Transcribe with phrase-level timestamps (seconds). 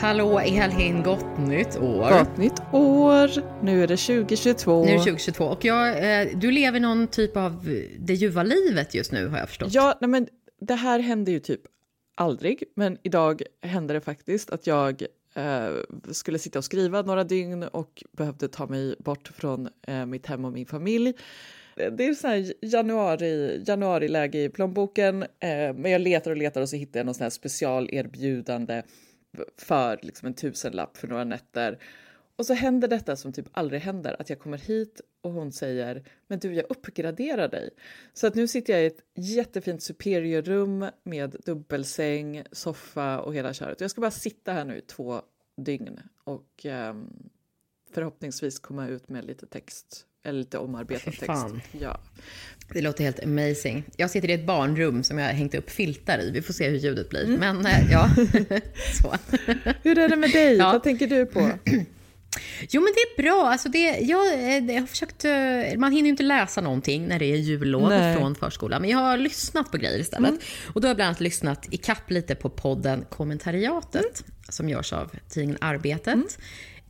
[0.00, 2.18] Hallå Elin, gott nytt år.
[2.18, 3.30] Gott nytt år!
[3.64, 4.84] Nu är det 2022.
[4.84, 5.88] Nu är det 2022 och jag,
[6.20, 9.74] eh, du lever någon typ av det ljuva livet just nu har jag förstått.
[9.74, 10.28] Ja, nej men
[10.60, 11.60] det här händer ju typ
[12.14, 15.02] aldrig, men idag hände det faktiskt att jag
[15.34, 15.68] eh,
[16.12, 20.44] skulle sitta och skriva några dygn och behövde ta mig bort från eh, mitt hem
[20.44, 21.14] och min familj.
[21.76, 26.68] Det är så här januari, januariläge i plånboken, eh, men jag letar och letar och
[26.68, 28.82] så hittar jag någon sån här specialerbjudande
[29.56, 31.78] för liksom en tusenlapp för några nätter.
[32.36, 36.04] Och så händer detta som typ aldrig händer, att jag kommer hit och hon säger
[36.26, 37.70] men du, jag uppgraderar dig.
[38.12, 43.80] Så att nu sitter jag i ett jättefint superiorrum med dubbelsäng, soffa och hela köret.
[43.80, 45.22] Jag ska bara sitta här nu i två
[45.56, 47.30] dygn och um,
[47.90, 51.46] förhoppningsvis komma ut med lite text eller lite omarbetad text.
[51.80, 52.00] Ja.
[52.72, 53.84] Det låter helt amazing.
[53.96, 56.30] Jag sitter i ett barnrum som jag har hängt upp filtar i.
[56.30, 57.24] Vi får se hur ljudet blir.
[57.24, 57.40] Mm.
[57.40, 58.10] Men eh, ja,
[59.02, 59.14] så.
[59.82, 60.56] Hur är det med dig?
[60.56, 60.72] Ja.
[60.72, 61.50] Vad tänker du på?
[62.70, 63.48] Jo, men det är bra.
[63.48, 67.18] Alltså det, jag, eh, jag har försökt, eh, man hinner ju inte läsa någonting när
[67.18, 68.16] det är jullov Nej.
[68.16, 68.80] från förskolan.
[68.80, 70.30] Men jag har lyssnat på grejer istället.
[70.30, 70.40] Mm.
[70.74, 74.32] Och då har jag bland annat lyssnat i kapp lite på podden Kommentariatet, mm.
[74.48, 76.38] som görs av tidningen Arbetet.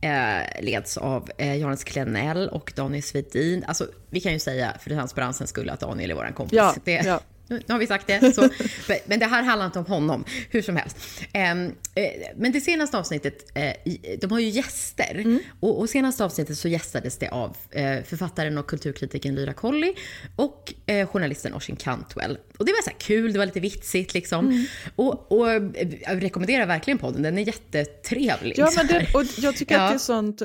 [0.01, 3.63] Eh, leds av eh, Johannes Klenell och Daniel Svedin.
[3.67, 6.57] Alltså, vi kan ju säga för transparensens skull att Daniel är vår kompis.
[6.57, 7.19] Ja, det, ja.
[7.49, 8.35] Nu har vi sagt det.
[8.35, 8.49] Så,
[9.05, 10.97] men det här handlar inte om honom, hur som helst.
[11.33, 12.03] Ehm, eh,
[12.35, 13.73] men det senaste avsnittet, eh,
[14.21, 15.15] de har ju gäster.
[15.15, 15.39] Mm.
[15.59, 19.93] Och, och senaste avsnittet så gästades det av eh, författaren och kulturkritiken Lyra Colley
[20.35, 20.73] och
[21.11, 22.37] journalisten Oshin Cantwell.
[22.57, 24.47] Och det var så kul, det var lite vitsigt liksom.
[24.47, 24.65] Mm.
[24.95, 28.53] Och, och jag rekommenderar verkligen podden, den är jättetrevlig.
[28.57, 29.81] Ja, men det, och jag tycker ja.
[29.81, 30.39] att det är, sånt,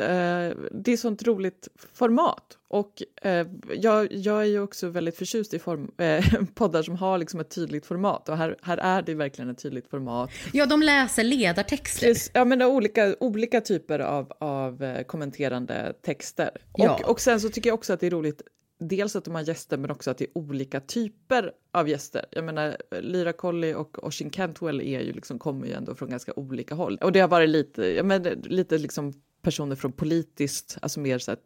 [0.85, 2.59] det är sånt roligt format.
[2.69, 7.19] Och eh, jag, jag, är ju också väldigt förtjust i form, eh, poddar som har
[7.19, 10.31] liksom ett tydligt format och här, här är det verkligen ett tydligt format.
[10.53, 12.15] Ja, de läser ledartexter.
[12.33, 16.51] Ja, men olika, olika typer av, av eh, kommenterande texter.
[16.77, 17.01] Ja.
[17.05, 18.43] Och, sen så tycker jag också att det är roligt
[18.79, 22.27] dels att de har gäster men också att det är olika typer av gäster.
[22.31, 26.33] Jag menar, Lyra Colley och Oshin Cantwell är ju liksom, kommer ju ändå från ganska
[26.37, 26.99] olika håll.
[27.03, 31.31] Och det har varit lite, ja, men, lite liksom personer från politiskt, alltså mer så
[31.31, 31.39] här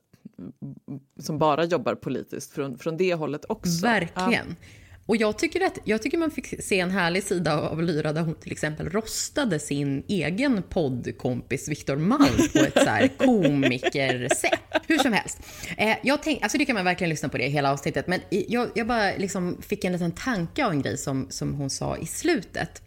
[1.20, 3.82] som bara jobbar politiskt från, från det hållet också.
[3.82, 4.46] Verkligen.
[4.60, 4.66] Ja.
[5.08, 8.22] Och jag tycker, att, jag tycker man fick se en härlig sida av Lyra där
[8.22, 14.60] hon till exempel rostade sin egen poddkompis Viktor Malm på ett så här komikersätt.
[14.86, 15.38] Hur som helst.
[15.76, 18.06] Eh, jag tänk, alltså det kan man verkligen lyssna på det hela avsnittet.
[18.06, 21.70] Men jag, jag bara liksom fick en liten tanke av en grej som, som hon
[21.70, 22.82] sa i slutet.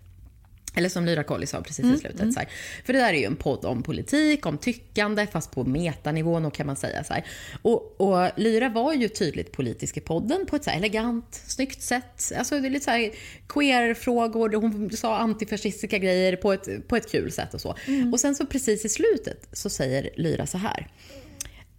[0.75, 2.21] Eller som Lyra Colli sa precis mm, i slutet.
[2.21, 2.31] Mm.
[2.31, 2.49] Så här.
[2.85, 6.67] För det där är ju en podd om politik, om tyckande, fast på metanivån kan
[6.67, 7.03] man säga.
[7.03, 7.25] Så här.
[7.61, 12.31] Och, och Lyra var ju tydligt politisk i podden på ett så elegant, snyggt sätt.
[12.37, 13.11] Alltså det är lite så här
[13.47, 17.75] queer-frågor, hon sa antifascistiska grejer på ett, på ett kul sätt och så.
[17.87, 18.13] Mm.
[18.13, 20.87] Och sen så precis i slutet så säger Lyra så här.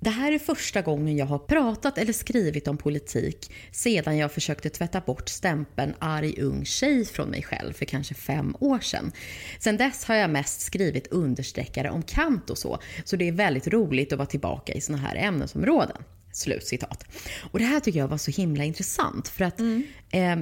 [0.04, 4.70] Det här är första gången jag har pratat eller skrivit om politik sedan jag försökte
[4.70, 9.12] tvätta bort stämpeln arg ung tjej från mig själv för kanske fem år sedan.
[9.58, 13.66] Sen dess har jag mest skrivit understreckare om Kant och så, så det är väldigt
[13.66, 16.02] roligt att vara tillbaka i såna här ämnesområden.
[16.32, 17.04] Slutcitat.
[17.50, 19.82] Och det här tycker jag var så himla intressant för att mm.
[20.10, 20.36] eh,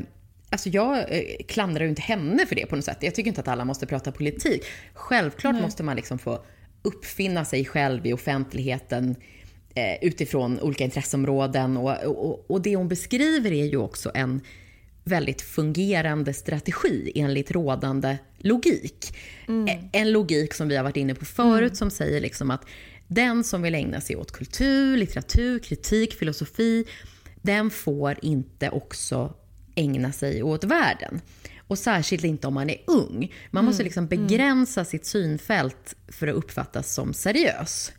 [0.53, 2.99] Alltså jag eh, klandrar ju inte henne för det på något sätt.
[3.01, 4.65] Jag tycker inte att alla måste prata politik.
[4.95, 5.63] Självklart Nej.
[5.63, 6.45] måste man liksom få
[6.83, 9.17] uppfinna sig själv i offentligheten
[10.01, 11.77] utifrån olika intresseområden.
[11.77, 14.41] Och, och, och det hon beskriver är ju också en
[15.05, 19.17] väldigt fungerande strategi enligt rådande logik.
[19.49, 19.69] Mm.
[19.69, 21.75] Eh, en logik som vi har varit inne på förut mm.
[21.75, 22.65] som säger liksom att
[23.07, 26.85] den som vill ägna sig åt kultur, litteratur, kritik, filosofi,
[27.43, 29.35] den får inte också
[29.75, 31.21] ägna sig åt världen.
[31.59, 33.33] Och särskilt inte om man är ung.
[33.51, 33.85] Man måste mm.
[33.85, 34.27] liksom mm.
[34.27, 37.93] begränsa sitt synfält för att uppfattas som seriös.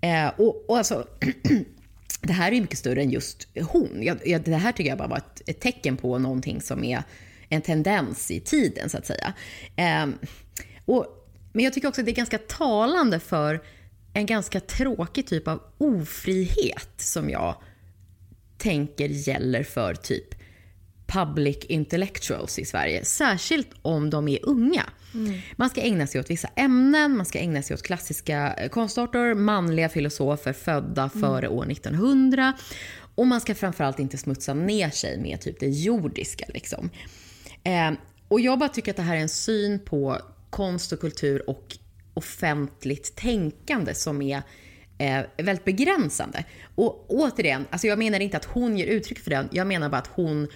[0.00, 1.06] Eh, och, och alltså,
[2.20, 4.02] det här är mycket större än just hon.
[4.02, 7.02] Jag, jag, det här tycker jag bara var ett, ett, tecken på någonting som är
[7.48, 9.32] en tendens i tiden, så att säga.
[9.76, 10.06] Eh,
[10.84, 11.06] och,
[11.52, 13.62] men jag tycker också att det är ganska talande för
[14.14, 17.54] en ganska tråkig typ av ofrihet som jag
[18.58, 20.34] tänker gäller för typ
[21.08, 23.04] public intellectuals i Sverige.
[23.04, 24.84] Särskilt om de är unga.
[25.14, 25.40] Mm.
[25.56, 29.34] Man ska ägna sig åt vissa ämnen, man ska ägna sig åt klassiska eh, konstarter,
[29.34, 31.20] manliga filosofer födda mm.
[31.20, 32.52] före år 1900.
[33.14, 36.44] Och man ska framförallt inte smutsa ner sig med typ det jordiska.
[36.48, 36.90] Liksom.
[37.64, 37.92] Eh,
[38.28, 40.18] och jag bara tycker att det här är en syn på
[40.50, 41.76] konst och kultur och
[42.14, 44.42] offentligt tänkande som är
[44.98, 46.44] eh, väldigt begränsande.
[46.74, 49.98] Och återigen, alltså jag menar inte att hon ger uttryck för det, jag menar bara
[49.98, 50.48] att hon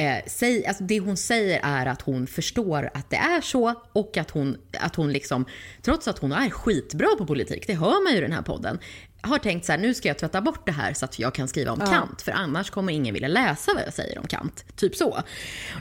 [0.00, 4.16] Eh, säg, alltså det hon säger är att hon förstår att det är så och
[4.16, 5.44] att hon, att hon liksom,
[5.82, 8.78] trots att hon är skitbra på politik, det hör man ju i den här podden,
[9.22, 11.48] har tänkt så här, nu ska jag tvätta bort det här så att jag kan
[11.48, 11.86] skriva om ja.
[11.86, 14.64] Kant, för annars kommer ingen vilja läsa vad jag säger om Kant.
[14.76, 15.22] Typ så.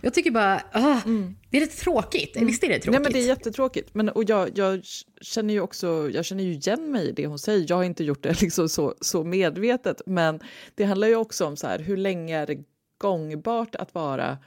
[0.04, 1.36] Jag tycker bara, uh, mm.
[1.50, 2.36] det är lite tråkigt.
[2.36, 2.48] Mm.
[2.48, 2.92] Visst är det tråkigt?
[2.92, 3.90] Nej men det är jättetråkigt.
[3.94, 4.82] Men, och jag, jag,
[5.22, 7.66] känner ju också, jag känner ju igen mig i det hon säger.
[7.70, 10.40] Jag har inte gjort det liksom så, så medvetet, men
[10.76, 12.58] det handlar ju också om så här, hur länge är det
[13.00, 14.38] gångbart att vara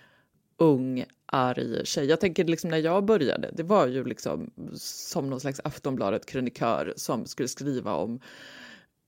[0.56, 2.06] ung, arg tjej.
[2.06, 7.26] Jag tänker liksom när jag började, det var ju liksom som någon slags Aftonbladet-krönikör som
[7.26, 8.20] skulle skriva om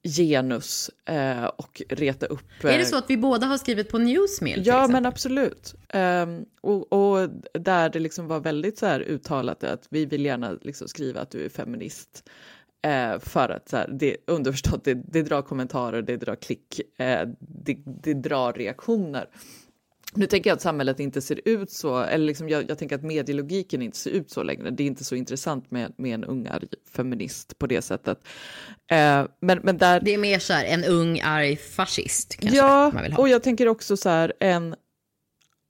[0.04, 2.64] genus eh, och reta upp...
[2.64, 4.62] Eh, är det så att vi båda har skrivit på Newsmill?
[4.66, 5.74] Ja, men absolut.
[5.88, 6.26] Eh,
[6.60, 10.88] och, och, där det liksom var väldigt så här uttalat att vi vill gärna liksom
[10.88, 12.30] skriva att du är feminist.
[12.84, 17.28] Eh, för att så här, det underförstått, det, det drar kommentarer, det drar klick, eh,
[17.38, 19.28] det, det drar reaktioner.
[20.14, 23.02] Nu tänker jag att samhället inte ser ut så, eller liksom jag, jag, tänker att
[23.02, 24.70] medielogiken inte ser ut så längre.
[24.70, 28.18] Det är inte så intressant med, med en ung arg feminist på det sättet.
[28.90, 30.00] Eh, men, men där...
[30.00, 33.96] Det är mer så här, en ung arg fascist kanske ja, och jag tänker också
[33.96, 34.74] så här, en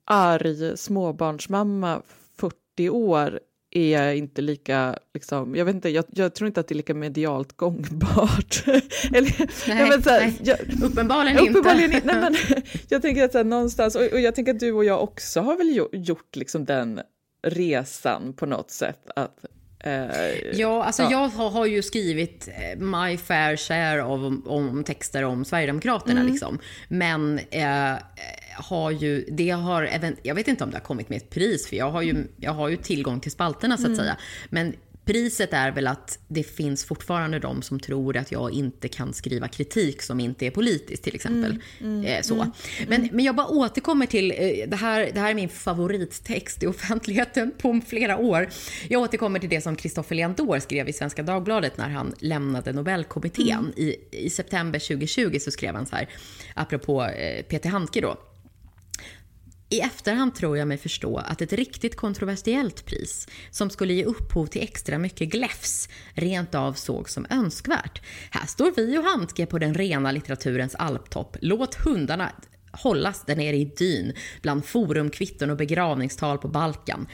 [0.04, 2.02] arg småbarnsmamma
[2.36, 3.40] 40 år
[3.74, 6.94] är inte lika, liksom, jag vet inte, jag, jag, tror inte att det är lika
[6.94, 8.62] medialt gångbart.
[9.14, 10.40] Eller, nej, men, här, nej.
[10.42, 12.06] Jag, uppenbarligen, uppenbarligen inte.
[12.06, 14.84] nej, men, jag tänker att så här, någonstans, och, och, jag tänker att du och
[14.84, 17.00] jag också har väl gjort liksom den
[17.46, 19.44] resan på något sätt, att
[19.86, 21.10] Uh, ja, alltså ja.
[21.10, 26.20] jag har, har, ju skrivit eh, my fair share av om, om texter om Sverigedemokraterna.
[26.20, 26.32] Mm.
[26.32, 26.58] Liksom.
[26.88, 27.98] Men uh,
[28.54, 29.90] har ju, det har,
[30.22, 32.52] jag vet inte om det har kommit med ett pris, för jag har ju, jag
[32.52, 33.96] har ju tillgång till spalterna så att mm.
[33.96, 34.16] säga.
[34.50, 34.74] Men
[35.04, 39.48] Priset är väl att det finns fortfarande de som tror att jag inte kan skriva
[39.48, 41.60] kritik som inte är politisk till exempel.
[41.80, 42.34] Mm, mm, eh, så.
[42.34, 42.52] Mm,
[42.88, 43.16] men, mm.
[43.16, 47.52] men jag bara återkommer till, eh, det, här, det här är min favorittext i offentligheten
[47.58, 48.48] på flera år.
[48.88, 53.58] Jag återkommer till det som Kristoffer Leandor skrev i Svenska Dagbladet när han lämnade Nobelkommittén.
[53.58, 53.72] Mm.
[53.76, 56.08] I, I september 2020 så skrev han så här,
[56.54, 58.16] apropå eh, Peter Handke då.
[59.74, 64.46] I efterhand tror jag mig förstå att ett riktigt kontroversiellt pris, som skulle ge upphov
[64.46, 68.02] till extra mycket gläfs, rent av såg som önskvärt.
[68.30, 71.36] Här står vi och Handke på den rena litteraturens alptopp.
[71.40, 72.32] Låt hundarna
[72.72, 74.12] hållas där nere i dyn,
[74.42, 77.06] bland forumkvitton och begravningstal på Balkan.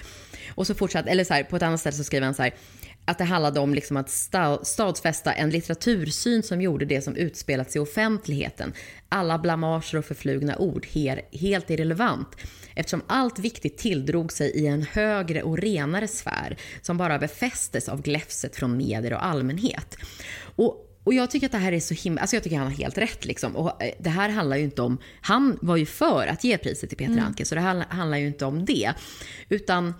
[0.54, 2.54] Och så fortsatte, eller så här, på ett annat ställe så skriver han så här
[3.10, 4.10] att det handlade om liksom att
[4.62, 8.72] stadfästa en litteratursyn som gjorde det som utspelats i offentligheten,
[9.08, 10.86] alla blamager och förflugna ord,
[11.32, 12.36] helt irrelevant
[12.74, 18.02] eftersom allt viktigt tilldrog sig i en högre och renare sfär som bara befästes av
[18.02, 19.96] gläfset från medier och allmänhet.
[20.56, 22.20] Och och jag tycker att det här är så himla...
[22.20, 23.24] Alltså jag tycker han har helt rätt.
[23.24, 23.56] Liksom.
[23.56, 24.98] Och eh, det här handlar ju inte om...
[25.20, 27.24] Han var ju för att ge priset till Peter mm.
[27.24, 28.92] Anke, så det här handlar ju inte om det.
[29.48, 29.94] Utan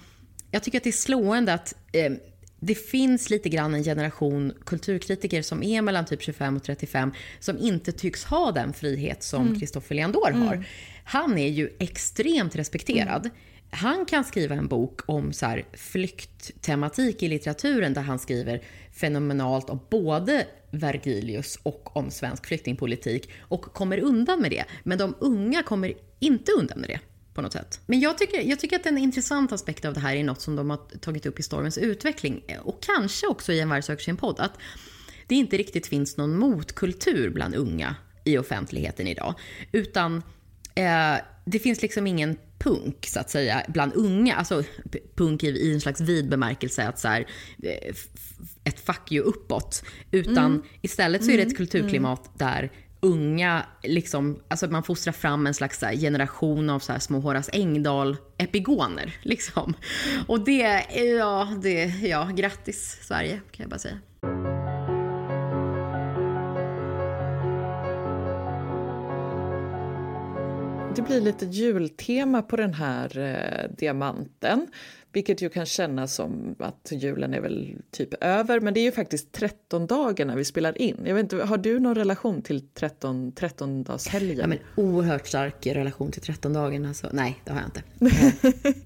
[0.51, 2.13] jag tycker att det är slående att eh,
[2.61, 7.59] det finns lite grann en generation kulturkritiker som är mellan typ 25 och 35 som
[7.59, 9.97] inte tycks ha den frihet som Kristoffer mm.
[9.97, 10.55] Leandor har.
[10.55, 10.65] Mm.
[11.05, 13.27] Han är ju extremt respekterad.
[13.27, 13.37] Mm.
[13.71, 18.63] Han kan skriva en bok om så här flykttematik i litteraturen där han skriver
[18.93, 24.65] fenomenalt om både Vergilius och om svensk flyktingpolitik och kommer undan med det.
[24.83, 27.01] Men de unga kommer inte undan med det
[27.35, 27.81] på något sätt.
[27.87, 30.57] Men jag tycker, jag tycker att en intressant aspekt av det här är något som
[30.57, 34.17] de har tagit upp i Stormens utveckling och kanske också i en varg söker sin
[34.17, 34.41] podd.
[34.41, 34.53] Att
[35.27, 37.95] det inte riktigt finns någon motkultur bland unga
[38.25, 39.35] i offentligheten idag.
[39.73, 40.23] Utan
[40.75, 44.35] eh, det finns liksom ingen punk, så att säga, bland unga.
[44.35, 44.65] Alltså
[45.15, 47.27] punk i en slags vid bemärkelse, att så här,
[47.63, 47.95] eh,
[48.65, 49.85] ett fuck you uppåt.
[50.11, 50.63] Utan mm.
[50.83, 51.57] istället så är det ett mm.
[51.57, 52.33] kulturklimat mm.
[52.39, 57.53] där unga, liksom, alltså man fostrar fram en slags generation av så här små Horace
[57.53, 59.17] Engdahl-epigoner.
[59.23, 59.75] Liksom.
[60.27, 60.87] Och det,
[61.19, 63.99] ja, det, ja, grattis Sverige kan jag bara säga.
[70.97, 74.67] Det blir lite jultema på den här eh, diamanten.
[75.13, 78.93] Vilket ju kan kännas som att julen är väl typ över, men det är ju
[78.93, 80.97] faktiskt 13 dagar när vi spelar in.
[81.07, 84.39] Jag vet inte, har du någon relation till 13, 13 dagshelgen?
[84.39, 86.89] Ja, men oerhört stark relation till 13 dagarna.
[86.89, 87.09] Alltså.
[87.13, 87.83] Nej, det har jag inte.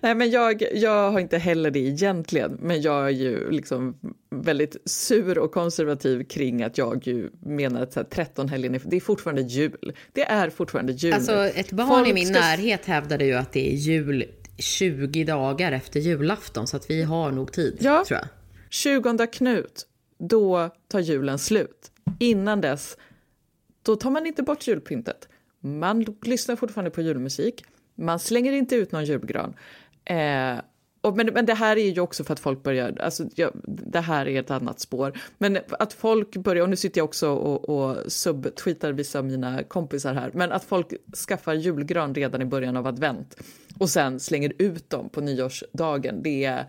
[0.00, 3.98] Nej, men jag, jag har inte heller det egentligen, men jag är ju liksom
[4.30, 8.82] väldigt sur och konservativ kring att jag ju menar att så här, 13 helgen är,
[8.84, 9.92] det är fortfarande jul.
[10.12, 11.12] Det är fortfarande jul.
[11.12, 12.40] Alltså ett barn Folk i min ska...
[12.40, 14.24] närhet hävdade ju att det är jul
[14.58, 17.76] 20 dagar efter julafton, så att vi har nog tid.
[17.80, 18.04] Ja.
[18.08, 18.28] tror jag.
[18.70, 19.86] 20 Knut,
[20.18, 21.90] då tar julen slut.
[22.18, 22.96] Innan dess,
[23.82, 25.28] då tar man inte bort julpyntet.
[25.60, 27.64] Man lyssnar fortfarande på julmusik.
[27.94, 29.54] man slänger inte ut någon julgran.
[30.04, 30.58] Eh,
[31.08, 34.00] och men, men det här är ju också för att folk börjar, alltså, ja, det
[34.00, 35.12] här är ett annat spår.
[35.38, 39.62] Men att folk börjar, och nu sitter jag också och, och subtweetar vissa av mina
[39.62, 40.92] kompisar här, men att folk
[41.28, 43.36] skaffar julgran redan i början av advent
[43.78, 46.64] och sen slänger ut dem på nyårsdagen, det är,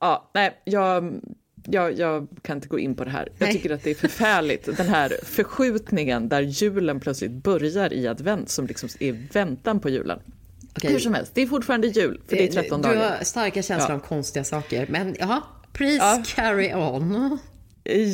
[0.00, 1.20] ja, nej, jag,
[1.64, 3.28] jag, jag, kan inte gå in på det här.
[3.38, 8.48] Jag tycker att det är förfärligt, den här förskjutningen där julen plötsligt börjar i advent
[8.48, 10.20] som liksom är väntan på julen.
[10.76, 10.92] Okej.
[10.92, 12.94] Hur som helst, det är fortfarande jul, för det är 13 dagar.
[12.94, 13.94] Du har starka känslor ja.
[13.94, 16.22] om konstiga saker, men jaha, please ja.
[16.26, 17.38] carry on.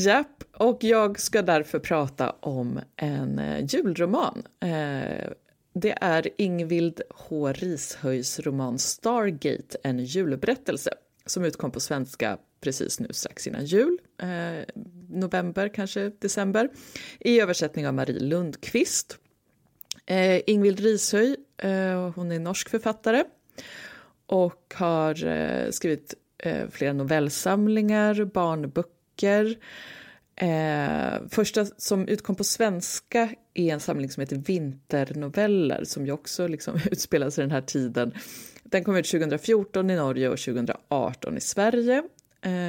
[0.05, 4.43] Japp, och jag ska därför prata om en eh, julroman.
[4.61, 5.31] Eh,
[5.75, 7.53] det är Ingvild H.
[7.53, 10.91] Rishöjs roman Stargate, en julberättelse
[11.27, 14.65] som utkom på svenska precis nu strax innan jul, eh,
[15.09, 16.69] november, kanske december,
[17.21, 19.19] i översättning av Marie Lundqvist.
[20.07, 23.25] Eh, Ingvild Rishöj, Eh, hon är norsk författare
[24.27, 29.59] och har eh, skrivit eh, flera novellsamlingar, barnböcker.
[31.29, 36.75] Första som utkom på svenska är en samling som heter Vinternoveller som ju också liksom
[36.91, 38.15] utspelar sig den här tiden.
[38.65, 42.03] Den kom ut 2014 i Norge och 2018 i Sverige.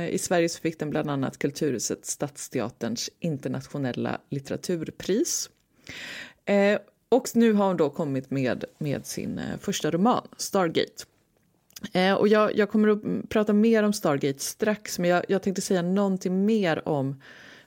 [0.10, 5.50] I Sverige så fick den bland annat Kulturhuset Stadsteaterns internationella litteraturpris.
[7.12, 11.06] Och nu har hon då kommit med, med sin eh, första roman, Stargate.
[11.94, 15.62] Eh, och jag, jag, kommer att prata mer om Stargate strax, men jag, jag tänkte
[15.62, 17.22] säga någonting mer om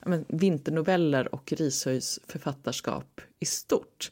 [0.06, 4.10] men, vinternoveller och Rishöjs författarskap i stort.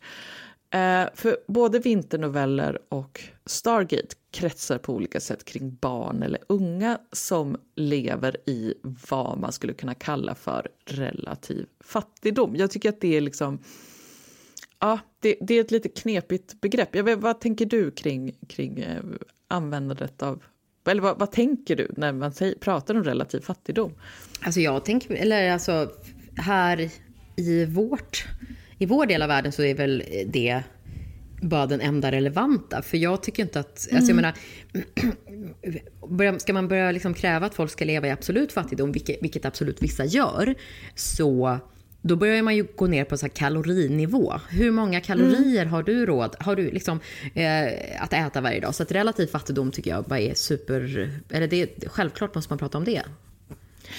[0.70, 7.56] Eh, för både vinternoveller och Stargate kretsar på olika sätt kring barn eller unga som
[7.74, 8.74] lever i
[9.08, 12.56] vad man skulle kunna kalla för relativ fattigdom.
[12.56, 13.58] Jag tycker att det är liksom
[14.82, 16.94] Ja, det, det, är ett lite knepigt begrepp.
[16.94, 19.02] Jag vet, vad tänker du kring, kring eh,
[19.48, 20.42] användandet av...
[20.86, 23.92] Eller vad, vad, tänker du när man säger, pratar om relativ fattigdom?
[24.40, 25.92] Alltså jag tänker, eller alltså
[26.36, 26.90] här
[27.36, 28.24] i vårt,
[28.78, 30.62] i vår del av världen så är väl det
[31.42, 32.82] bara den enda relevanta.
[32.82, 33.96] För jag tycker inte att, mm.
[33.96, 34.32] alltså jag mm.
[36.20, 39.44] menar, ska man börja liksom kräva att folk ska leva i absolut fattigdom, vilket, vilket
[39.44, 40.54] absolut vissa gör,
[40.94, 41.58] så
[42.02, 44.32] då börjar man ju gå ner på så kalorinivå.
[44.50, 45.72] Hur många kalorier mm.
[45.72, 47.00] har du råd har du liksom,
[47.34, 48.74] eh, att äta varje dag?
[48.74, 51.10] Så att relativ fattigdom tycker jag bara är super...
[51.30, 53.02] Eller det, självklart måste man prata om det.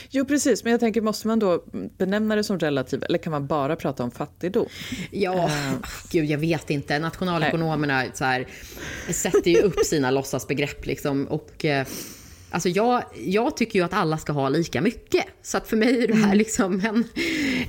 [0.10, 1.63] Jo precis, men jag tänker måste man då
[1.98, 4.65] benämna det som relativ eller kan man bara prata om fattigdom?
[5.12, 7.00] Ja, uh, gud jag vet inte.
[7.00, 8.48] Nationalekonomerna så här,
[9.10, 11.88] sätter ju upp sina låtsasbegrepp liksom och eh,
[12.53, 15.25] Alltså jag, jag tycker ju att alla ska ha lika mycket.
[15.41, 16.38] Så att för mig är det här mm.
[16.38, 17.03] liksom en,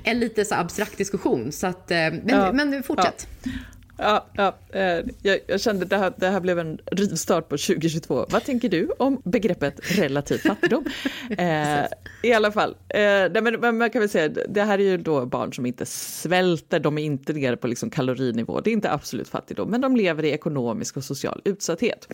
[0.04, 1.52] en lite så abstrakt diskussion.
[1.52, 3.28] Så att, eh, men, ja, men fortsätt.
[3.42, 3.50] Ja.
[3.98, 8.26] Ja, ja eh, jag, jag, kände det här, det här blev en rivstart på 2022.
[8.30, 10.84] Vad tänker du om begreppet relativ fattigdom?
[11.38, 11.84] eh,
[12.22, 15.26] I alla fall, eh, men, men, man kan väl säga det här är ju då
[15.26, 19.28] barn som inte svälter, de är inte nere på liksom kalorinivå, det är inte absolut
[19.28, 22.08] fattigdom, men de lever i ekonomisk och social utsatthet.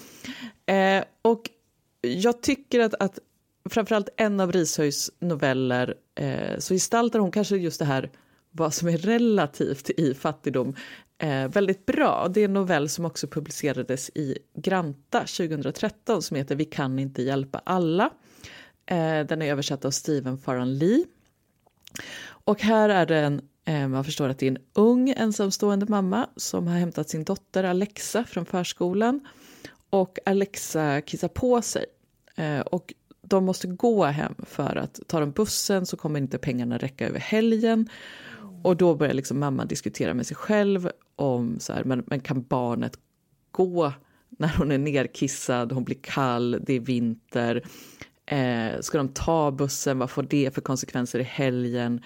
[0.67, 1.43] Eh, och
[2.01, 3.19] jag tycker att, att
[3.71, 8.11] framförallt en av Rishöjs noveller eh, så gestaltar hon kanske just det här
[8.51, 10.75] vad som är relativt i fattigdom
[11.19, 12.29] eh, väldigt bra.
[12.31, 17.23] Det är en novell som också publicerades i Granta 2013 som heter Vi kan inte
[17.23, 18.11] hjälpa alla.
[18.87, 21.05] Eh, den är översatt av Stephen Farran Lee.
[22.23, 26.29] Och här är det en eh, man förstår att det är en ung ensamstående mamma
[26.37, 29.21] som har hämtat sin dotter Alexa från förskolan
[29.91, 31.85] och Alexa kissar på sig.
[32.37, 36.79] Eh, och de måste gå hem för att tar de bussen så kommer inte pengarna
[36.79, 37.89] räcka över helgen.
[38.63, 42.43] Och då börjar liksom mamman diskutera med sig själv om så här, men, men kan
[42.43, 42.99] barnet
[43.51, 43.93] gå
[44.29, 47.63] när hon är nerkissad, hon blir kall, det är vinter.
[48.27, 49.99] Eh, ska de ta bussen?
[49.99, 52.03] Vad får det för konsekvenser i helgen?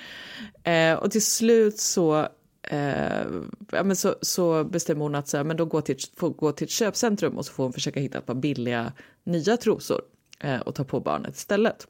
[0.62, 2.29] Eh, och till slut så
[2.71, 3.26] Eh,
[3.73, 6.52] ja, men så, så bestämmer hon att så här, men då gå till, får gå
[6.52, 8.92] till ett köpcentrum och så får hon försöka hitta ett par billiga
[9.25, 10.02] nya trosor
[10.40, 11.87] eh, och ta på barnet istället.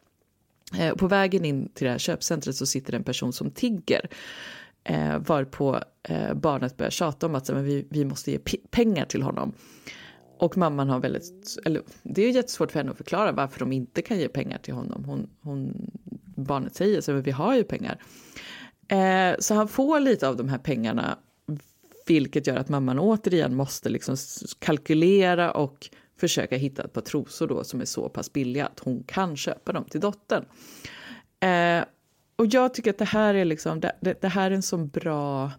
[0.78, 4.08] Eh, på vägen in till det här köpcentret så sitter en person som tigger
[4.84, 8.38] eh, varpå eh, barnet börjar tjata om att så, men vi, vi måste ge
[8.70, 9.52] pengar till honom.
[10.38, 14.02] Och mamman har väldigt, eller det är jättesvårt för henne att förklara varför de inte
[14.02, 15.04] kan ge pengar till honom.
[15.04, 15.90] Hon, hon,
[16.36, 17.98] barnet säger så, men vi har ju pengar.
[18.88, 21.18] Eh, så han får lite av de här pengarna,
[22.06, 24.16] vilket gör att mamman återigen måste liksom
[24.58, 29.02] kalkylera och försöka hitta ett par trosor då som är så pass billiga att hon
[29.02, 30.44] kan köpa dem till dottern.
[31.40, 31.84] Eh,
[32.36, 34.76] och jag tycker att det här är liksom, det, det, det, här är en så
[34.76, 35.50] bra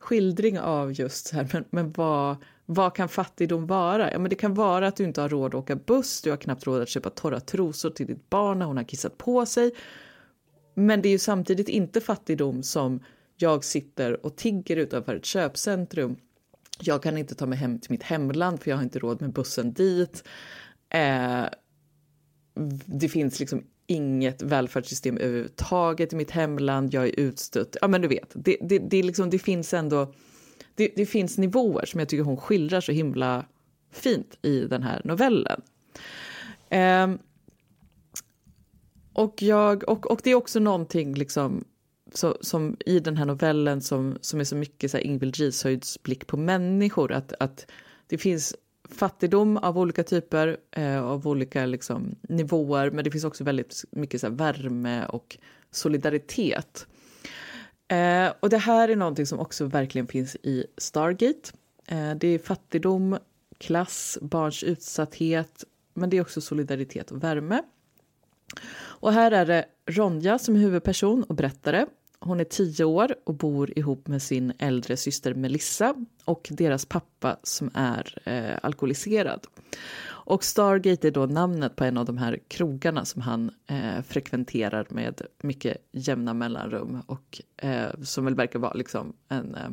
[0.00, 4.12] skildring av just så här, men, men vad, Vad kan fattigdom vara?
[4.12, 6.36] Ja, men det kan vara att du inte har råd att åka buss, du har
[6.36, 9.74] knappt råd att köpa torra trosor till ditt barn när hon har kissat på sig.
[10.74, 13.00] Men det är ju samtidigt inte fattigdom som
[13.36, 16.16] jag sitter och tigger utanför ett köpcentrum.
[16.80, 19.32] Jag kan inte ta mig hem till mitt hemland för jag har inte råd med
[19.32, 20.24] bussen dit.
[20.88, 21.44] Eh,
[22.86, 27.76] det finns liksom inget välfärdssystem överhuvudtaget i mitt hemland, jag är utstött.
[27.80, 30.14] Ja men du vet, det, det, det, liksom, det finns ändå
[30.74, 33.46] det, det, finns nivåer som jag tycker hon skildrar så himla
[33.92, 35.60] fint i den här novellen.
[36.68, 37.08] Eh,
[39.14, 41.64] och, jag, och, och det är också någonting liksom,
[42.12, 46.02] så, som i den här novellen som, som är så mycket så här Ingvild Gishöjds
[46.02, 47.12] blick på människor.
[47.12, 47.66] Att, att
[48.06, 48.54] det finns
[48.88, 54.20] fattigdom av olika typer, eh, av olika liksom, nivåer men det finns också väldigt mycket
[54.20, 55.38] så här, värme och
[55.70, 56.86] solidaritet.
[57.88, 61.52] Eh, och det här är någonting som också verkligen finns i Stargate.
[61.86, 63.18] Eh, det är fattigdom,
[63.58, 67.62] klass, barns utsatthet men det är också solidaritet och värme.
[68.74, 71.86] Och här är det Ronja som är huvudperson och berättare.
[72.18, 75.94] Hon är tio år och bor ihop med sin äldre syster Melissa
[76.24, 79.46] och deras pappa som är eh, alkoholiserad.
[80.06, 84.86] Och Stargate är då namnet på en av de här krogarna som han eh, frekventerar
[84.90, 89.68] med mycket jämna mellanrum och eh, som väl verkar vara liksom en, eh,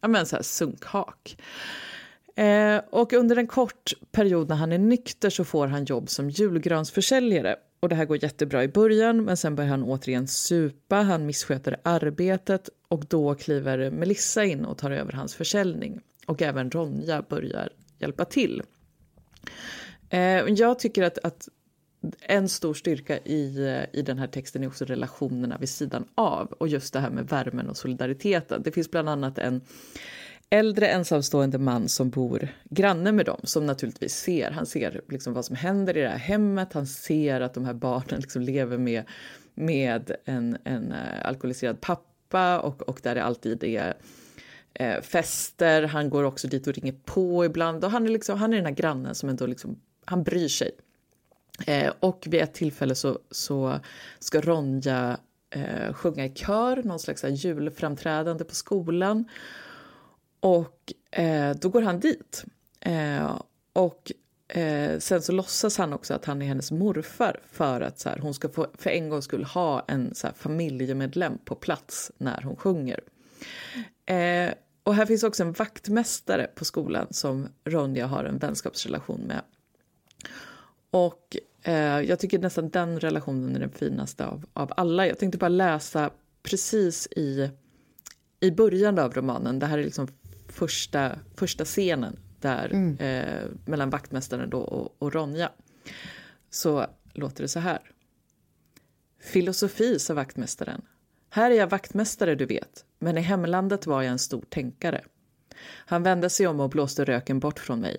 [0.00, 1.36] ja, men så här sunkhak.
[2.36, 6.30] Eh, och under en kort period när han är nykter så får han jobb som
[6.30, 11.26] julgransförsäljare och det här går jättebra i början, men sen börjar han återigen supa, han
[11.26, 16.00] missköter arbetet och då kliver Melissa in och tar över hans försäljning.
[16.26, 18.62] Och även Ronja börjar hjälpa till.
[20.10, 21.48] Eh, jag tycker att, att
[22.20, 26.46] en stor styrka i, eh, i den här texten är också relationerna vid sidan av
[26.46, 28.62] och just det här med värmen och solidariteten.
[28.62, 29.60] Det finns bland annat en
[30.50, 34.50] äldre ensamstående man som bor granne med dem som naturligtvis ser.
[34.50, 36.72] Han ser liksom vad som händer i det här hemmet.
[36.72, 39.04] Han ser att de här barnen liksom lever med,
[39.54, 43.94] med en, en eh, alkoholiserad pappa och, och där det alltid är
[44.74, 45.82] eh, fester.
[45.82, 48.66] Han går också dit och ringer på ibland och han är, liksom, han är den
[48.66, 50.70] här grannen som ändå liksom, han bryr sig.
[51.66, 53.80] Eh, och vid ett tillfälle så, så
[54.18, 55.18] ska Ronja
[55.50, 59.24] eh, sjunga i kör, någon slags julframträdande på skolan.
[60.44, 62.44] Och eh, då går han dit.
[62.80, 63.40] Eh,
[63.72, 64.12] och
[64.48, 68.18] eh, sen så låtsas han också att han är hennes morfar för att så här,
[68.18, 72.42] hon ska få, för en gång skulle ha en så här, familjemedlem på plats när
[72.42, 73.00] hon sjunger.
[74.06, 79.42] Eh, och här finns också en vaktmästare på skolan som Ronja har en vänskapsrelation med.
[80.90, 85.06] Och eh, jag tycker nästan den relationen är den finaste av, av alla.
[85.06, 86.10] Jag tänkte bara läsa
[86.42, 87.50] precis i,
[88.40, 89.58] i början av romanen.
[89.58, 90.08] Det här är liksom
[90.54, 92.98] första, första scenen där mm.
[92.98, 95.50] eh, mellan vaktmästaren då och, och Ronja.
[96.50, 97.78] Så låter det så här.
[99.20, 100.82] Filosofi, sa vaktmästaren.
[101.30, 105.04] Här är jag vaktmästare, du vet, men i hemlandet var jag en stor tänkare.
[105.64, 107.96] Han vände sig om och blåste röken bort från mig.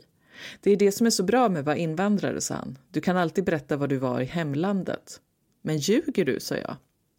[0.62, 2.78] Det är det som är så bra med att vara invandrare, sa han.
[2.92, 5.22] Du kan alltid berätta vad du var i hemlandet.
[5.62, 6.76] Men ljuger du, sa jag.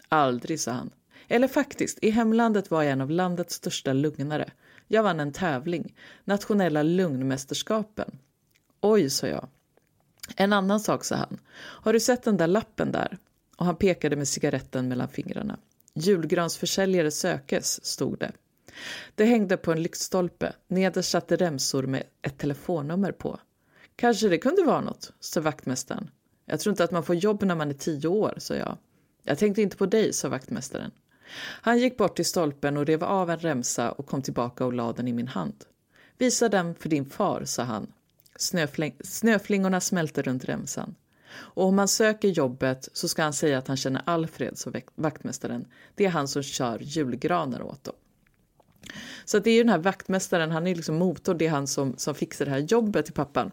[0.09, 0.91] Aldrig, sa han.
[1.29, 4.51] Eller faktiskt, i hemlandet var jag en av landets största lugnare.
[4.89, 5.95] Jag vann en tävling,
[6.25, 8.19] nationella lugnmästerskapen.
[8.81, 9.49] Oj, sa jag.
[10.37, 11.39] En annan sak, sa han.
[11.57, 13.19] Har du sett den där lappen där?
[13.57, 15.59] Och han pekade med cigaretten mellan fingrarna.
[15.95, 18.33] Julgransförsäljare sökes, stod det.
[19.15, 20.53] Det hängde på en lyktstolpe.
[20.69, 23.41] Nederst satt remsor med ett telefonnummer på.
[23.97, 26.11] Kanske det kunde vara något, sa vaktmästaren.
[26.45, 28.79] Jag tror inte att man får jobb när man är tio år, sa jag.
[29.23, 30.91] Jag tänkte inte på dig, sa vaktmästaren.
[31.39, 34.97] Han gick bort till stolpen och rev av en remsa och kom tillbaka och lade
[34.97, 35.65] den i min hand.
[36.19, 37.93] Visa den för din far, sa han.
[38.37, 40.95] Snöfling snöflingorna smälte runt remsan.
[41.35, 45.67] Och om han söker jobbet så ska han säga att han känner Alfred, sa vaktmästaren.
[45.95, 47.95] Det är han som kör julgranar åt dem.
[49.25, 51.95] Så det är ju den här vaktmästaren, han är liksom motor, det är han som,
[51.97, 53.51] som fixar det här jobbet till pappan.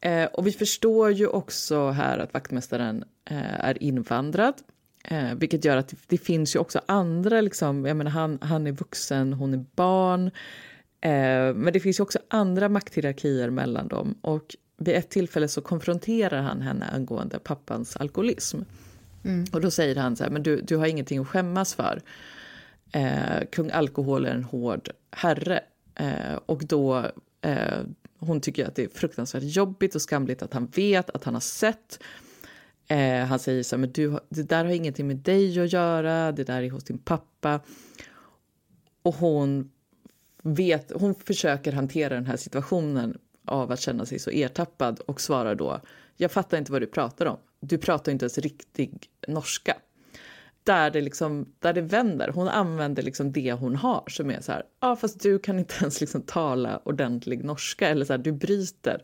[0.00, 4.54] Eh, och vi förstår ju också här att vaktmästaren eh, är invandrad.
[5.04, 8.66] Eh, vilket gör att det, det, finns ju också andra, liksom, jag menar han, han
[8.66, 10.26] är vuxen, hon är barn.
[11.00, 14.18] Eh, men det finns ju också andra makthierarkier mellan dem.
[14.20, 18.60] Och vid ett tillfälle så konfronterar han henne angående pappans alkoholism.
[19.24, 19.44] Mm.
[19.52, 22.02] Och då säger han så här, men du, du har ingenting att skämmas för.
[22.92, 25.60] Eh, kung Alkohol är en hård herre.
[25.94, 27.10] Eh, och då,
[27.40, 27.80] eh,
[28.18, 31.40] hon tycker att det är fruktansvärt jobbigt och skamligt att han vet, att han har
[31.40, 31.98] sett
[32.88, 36.32] Eh, han säger så här, men du, det där har ingenting med dig att göra,
[36.32, 37.60] det där är hos din pappa.
[39.02, 39.70] Och hon
[40.42, 45.54] vet, hon försöker hantera den här situationen av att känna sig så ertappad och svarar
[45.54, 45.80] då
[46.16, 47.38] jag fattar inte vad du pratar om.
[47.60, 49.76] Du pratar inte ens riktig norska.
[50.64, 52.28] Där det, liksom, där det vänder.
[52.28, 55.58] Hon använder liksom det hon har som är så här, ja ah, fast du kan
[55.58, 59.02] inte ens liksom tala ordentlig norska eller så här, du bryter.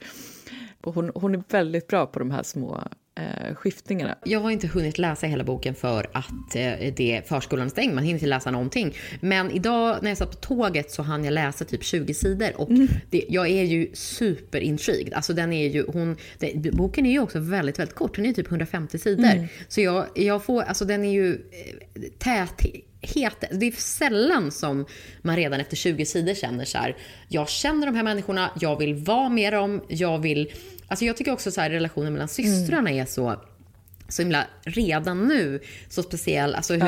[0.83, 2.83] Hon, hon är väldigt bra på de här små
[3.19, 4.19] eh, skiftningarna.
[4.25, 7.95] Jag har inte hunnit läsa hela boken för att eh, det förskolan är stängd.
[7.95, 8.95] Man hinner inte läsa någonting.
[9.21, 12.71] Men idag när jag satt på tåget så hann jag läsa typ 20 sidor och
[12.71, 12.88] mm.
[13.11, 15.14] det, jag är ju superintrigued.
[15.14, 18.17] Alltså den är ju, hon, det, boken är ju också väldigt, väldigt kort.
[18.17, 19.25] Den är typ 150 sidor.
[19.25, 19.47] Mm.
[19.69, 22.67] Så jag, jag får, alltså den är ju eh, tät
[23.01, 23.45] het.
[23.51, 24.87] Det är sällan som
[25.23, 26.97] man redan efter 20 sidor känner så här,
[27.29, 30.53] jag känner de här människorna, jag vill vara med dem, jag vill
[30.89, 33.03] Alltså jag tycker också så här, relationen mellan systrarna mm.
[33.03, 33.43] är så,
[34.09, 36.55] så himla, redan nu, så speciell.
[36.55, 36.81] Alltså hur,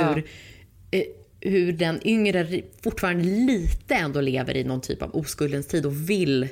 [0.90, 0.98] ja.
[0.98, 1.04] eh,
[1.40, 6.48] hur den yngre fortfarande lite ändå lever i någon typ av oskuldens tid och vill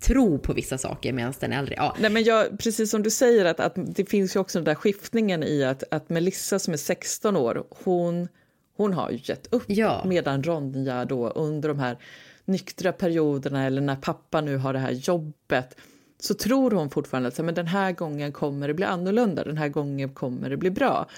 [0.00, 1.74] tro på vissa saker medan den äldre...
[1.76, 1.96] Ja.
[2.00, 4.74] Nej, men jag, precis som du säger, att, att det finns ju också den där
[4.74, 8.28] skiftningen i att, att Melissa som är 16 år, hon,
[8.76, 9.64] hon har ju gett upp.
[9.66, 10.02] Ja.
[10.06, 11.98] Medan Ronja då under de här
[12.44, 15.76] nyktra perioderna eller när pappa nu har det här jobbet
[16.18, 19.68] så tror hon fortfarande att men den här gången kommer det bli annorlunda, den här
[19.68, 21.08] gången kommer det bli bra.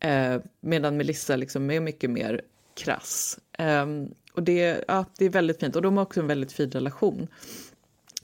[0.00, 2.40] Eh, medan Melissa liksom är mycket mer
[2.74, 3.38] krass.
[3.58, 3.86] Eh,
[4.32, 7.28] och det, ja, det är väldigt fint och de har också en väldigt fin relation.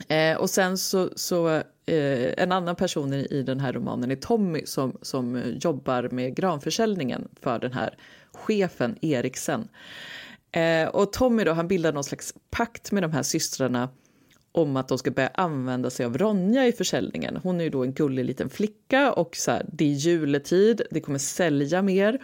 [0.08, 1.48] Eh, och sen så, så
[1.86, 6.34] eh, en annan person i den här romanen är Tommy som, som eh, jobbar med
[6.34, 7.94] granförsäljningen för den här
[8.32, 9.68] chefen Eriksen.
[10.52, 13.88] Eh, och Tommy då, han bildar någon slags pakt med de här systrarna
[14.52, 17.36] om att de ska börja använda sig av Ronja i försäljningen.
[17.42, 21.00] Hon är ju då en gullig liten flicka och så här, det är juletid, det
[21.00, 22.18] kommer sälja mer.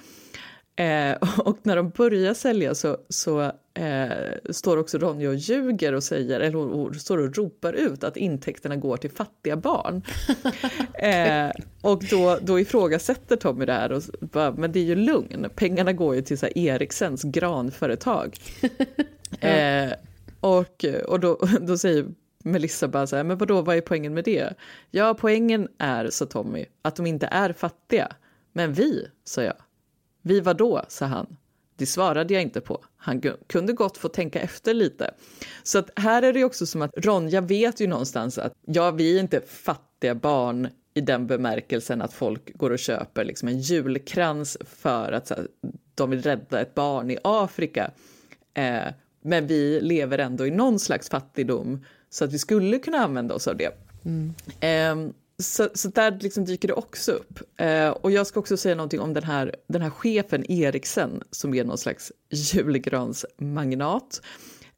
[0.76, 6.04] Eh, och när de börjar sälja så, så eh, står också Ronja och ljuger och
[6.04, 10.02] säger, eller hon, hon, står och ropar ut att intäkterna går till fattiga barn.
[10.94, 15.46] eh, och då, då ifrågasätter Tommy det här och bara, men det är ju lugn,
[15.54, 18.36] pengarna går ju till så här, Eriksens granföretag.
[19.40, 19.92] Eh,
[20.40, 22.06] och, och då, då säger
[22.44, 24.54] Melissa bara så här, men vadå, vad är poängen med det?
[24.90, 28.08] Ja, poängen är, sa Tommy, att de inte är fattiga.
[28.52, 29.56] Men vi, sa jag.
[30.26, 31.36] Vi var då, sa han.
[31.76, 32.84] Det svarade jag inte på.
[32.96, 35.14] Han kunde gott få tänka efter lite.
[35.62, 39.16] Så att här är det också som att Ronja vet ju någonstans att ja, vi
[39.16, 44.58] är inte fattiga barn i den bemärkelsen att folk går och köper liksom en julkrans
[44.64, 45.48] för att här,
[45.94, 47.90] de vill rädda ett barn i Afrika.
[48.54, 48.84] Eh,
[49.22, 53.48] men vi lever ändå i någon slags fattigdom så att vi skulle kunna använda oss
[53.48, 53.70] av det.
[54.04, 54.34] Mm.
[54.60, 57.40] Eh, så, så, där liksom dyker det också upp.
[57.60, 61.54] Eh, och jag ska också säga någonting om den här, den här chefen Eriksen som
[61.54, 64.22] är någon slags julgransmagnat.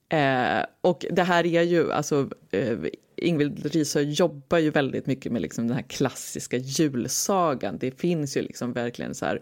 [0.09, 2.79] Eh, och det här är ju, alltså eh,
[3.23, 7.79] Ingvild Risö jobbar ju väldigt mycket med liksom den här klassiska julsagan.
[7.79, 9.41] Det finns ju liksom verkligen så här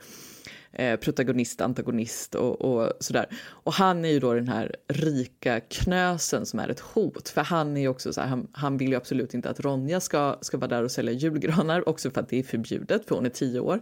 [0.72, 3.26] eh, protagonist, antagonist och, och, sådär.
[3.48, 7.76] Och han är ju då den här rika knösen som är ett hot, för han
[7.76, 10.58] är ju också så här, han, han, vill ju absolut inte att Ronja ska, ska
[10.58, 13.60] vara där och sälja julgranar, också för att det är förbjudet, för hon är tio
[13.60, 13.80] år.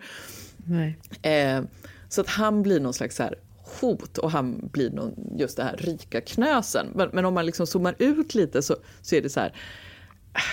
[1.22, 1.62] Eh,
[2.08, 3.34] så att han blir någon slags så här
[3.80, 6.86] hot och han blir någon, just det här rika knösen.
[6.94, 9.54] Men, men om man liksom zoomar ut lite så, så är det så här,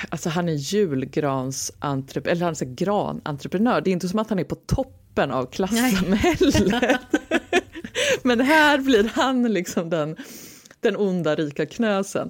[0.09, 3.81] Alltså han är julgransentreprenör, eller han är granentreprenör.
[3.81, 7.01] Det är inte som att han är på topp toppen av klassamhället.
[8.23, 10.15] Men här blir han liksom den,
[10.79, 12.29] den onda rika knösen.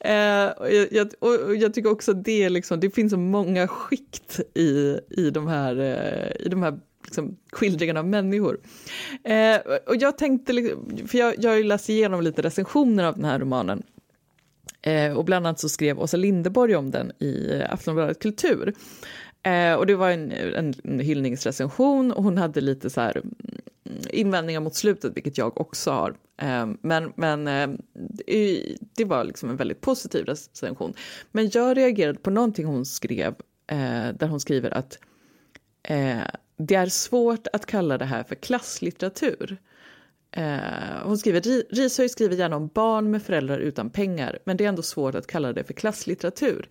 [0.00, 4.40] Eh, och, jag, och jag tycker också att det, liksom, det finns så många skikt
[4.54, 6.78] i, i de här, eh, i de här
[7.10, 8.60] liksom, skildringen av människor.
[9.24, 10.52] Eh, och jag tänkte,
[11.06, 13.82] för jag, jag har ju läst igenom lite recensioner av den här romanen.
[14.82, 18.74] Eh, och bland annat så skrev Åsa Lindeborg om den i Aftonbladet Kultur.
[19.42, 24.00] Eh, och det var en, en, en hyllningsrecension och hon hade lite så här mm,
[24.10, 26.16] invändningar mot slutet, vilket jag också har.
[26.42, 27.70] Eh, men men eh,
[28.96, 30.94] det var liksom en väldigt positiv recension.
[31.32, 33.34] Men jag reagerade på någonting hon skrev,
[33.66, 34.98] eh, där hon skriver att
[35.82, 36.20] eh,
[36.66, 39.58] det är svårt att kalla det här för klasslitteratur.
[40.32, 44.68] Eh, hon skriver, Rishöj skriver gärna om barn med föräldrar utan pengar, men det är
[44.68, 46.68] ändå svårt att kalla det för klasslitteratur.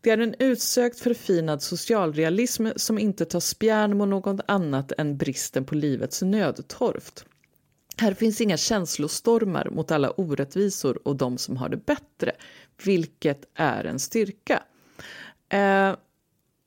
[0.00, 5.64] Det är en utsökt förfinad socialrealism som inte tar spjärn mot något annat än bristen
[5.64, 7.24] på livets nödtorft.
[7.96, 12.32] Här finns inga känslostormar mot alla orättvisor och de som har det bättre,
[12.84, 14.62] vilket är en styrka.
[15.48, 15.94] Eh,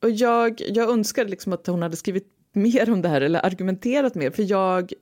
[0.02, 4.14] och jag, jag önskar liksom att hon hade skrivit mer om det här eller argumenterat
[4.14, 4.92] mer, för jag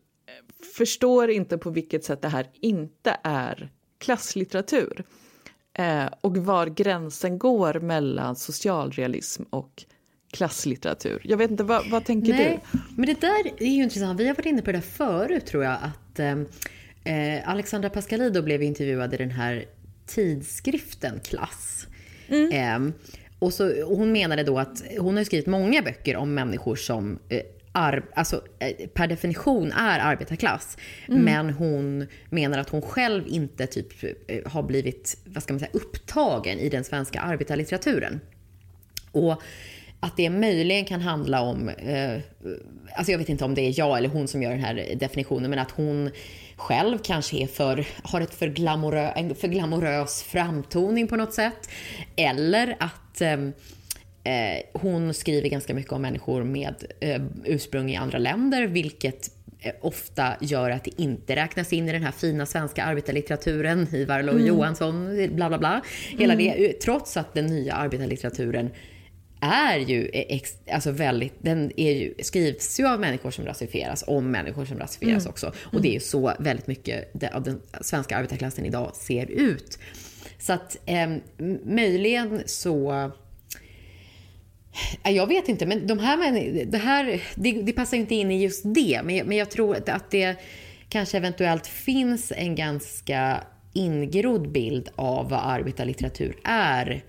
[0.76, 5.04] förstår inte på vilket sätt det här inte är klasslitteratur
[5.78, 9.84] eh, och var gränsen går mellan socialrealism och
[10.32, 11.20] klasslitteratur.
[11.24, 12.78] Jag vet inte, vad, vad tänker Nej, du?
[12.96, 14.20] Men det där är ju intressant.
[14.20, 15.78] Vi har varit inne på det där förut tror jag.
[15.82, 16.18] Att
[17.04, 19.64] eh, Alexandra Pascalido blev intervjuad i den här
[20.06, 21.86] tidskriften Klass.
[22.28, 22.50] Mm.
[22.88, 22.94] Eh,
[23.42, 27.18] och, så, och hon menade då att hon har skrivit många böcker om människor som
[27.28, 27.40] eh,
[27.72, 30.76] ar, alltså, eh, per definition är arbetarklass.
[31.08, 31.22] Mm.
[31.22, 35.70] Men hon menar att hon själv inte typ eh, har blivit vad ska man säga,
[35.72, 38.20] upptagen i den svenska arbetarlitteraturen.
[39.12, 39.42] Och
[40.00, 42.18] att det möjligen kan handla om, eh,
[42.96, 45.50] alltså jag vet inte om det är jag eller hon som gör den här definitionen,
[45.50, 46.10] men att hon
[46.62, 51.70] själv kanske är för, har ett för glamorö, en för glamorös framtoning på något sätt.
[52.16, 53.32] Eller att eh,
[54.24, 59.72] eh, hon skriver ganska mycket om människor med eh, ursprung i andra länder, vilket eh,
[59.80, 64.32] ofta gör att det inte räknas in i den här fina svenska arbetarlitteraturen, Ivar Lo
[64.32, 64.46] mm.
[64.46, 65.82] Johansson, bla bla bla.
[66.18, 66.46] Hela mm.
[66.46, 68.70] det, trots att den nya arbetarlitteraturen
[69.42, 74.30] är ju ex, alltså väldigt, den är ju, skrivs ju av människor som rasifieras, om
[74.30, 75.30] människor som rasifieras mm.
[75.30, 75.52] också.
[75.60, 79.78] Och det är ju så väldigt mycket av den svenska arbetarklassen idag ser ut.
[80.38, 81.16] Så att eh,
[81.64, 83.10] möjligen så
[85.04, 88.62] jag vet inte, men de här, det här det, det passar inte in i just
[88.64, 89.00] det.
[89.04, 90.36] Men, men jag tror att det
[90.88, 93.40] kanske eventuellt finns en ganska
[93.72, 97.04] ingrodd bild av vad arbetarlitteratur är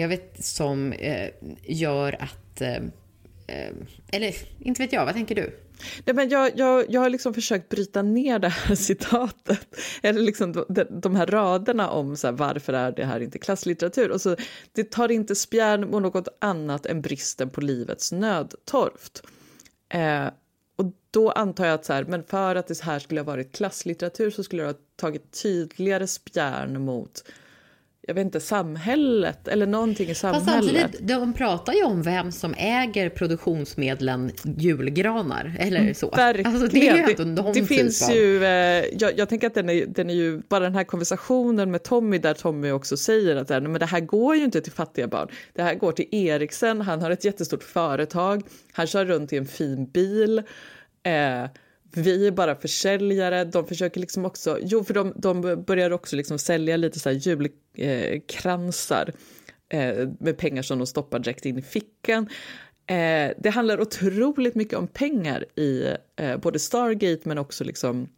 [0.00, 1.30] jag vet, som eh,
[1.62, 2.60] gör att...
[2.60, 2.76] Eh,
[3.46, 3.72] eh,
[4.12, 5.58] eller inte vet jag, vad tänker du?
[6.04, 10.52] Nej, men jag, jag, jag har liksom försökt bryta ner det här citatet, eller liksom
[10.52, 14.10] de, de här raderna om så här, varför är det här inte klasslitteratur.
[14.10, 14.36] Och så,
[14.72, 19.22] det tar inte spjärn mot något annat än bristen på livets nödtorft.
[19.88, 20.26] Eh,
[20.76, 23.56] och då antar jag att så här, men för att det här skulle ha varit
[23.56, 27.24] klasslitteratur så skulle det ha tagit tydligare spjärn mot
[28.08, 30.46] jag vet inte, samhället eller någonting i samhället.
[30.46, 36.10] Fast samtidigt, de pratar ju om vem som äger produktionsmedlen julgranar eller så.
[36.10, 36.52] Verkligen.
[36.52, 39.86] Alltså, det är ju det, det finns ju, eh, jag, jag, tänker att den är,
[39.86, 43.72] den är ju, bara den här konversationen med Tommy där Tommy också säger att men
[43.72, 45.28] det här går ju inte till fattiga barn.
[45.52, 48.42] Det här går till Eriksen, han har ett jättestort företag,
[48.72, 50.38] han kör runt i en fin bil.
[51.02, 51.44] Eh,
[51.92, 53.44] vi är bara försäljare.
[53.44, 57.16] De försöker liksom också, jo för de, de börjar också liksom sälja lite så här
[57.16, 59.12] julkransar
[59.68, 62.28] eh, med pengar som de stoppar direkt in i fickan.
[62.86, 68.08] Eh, det handlar otroligt mycket om pengar i eh, både Stargate men också liksom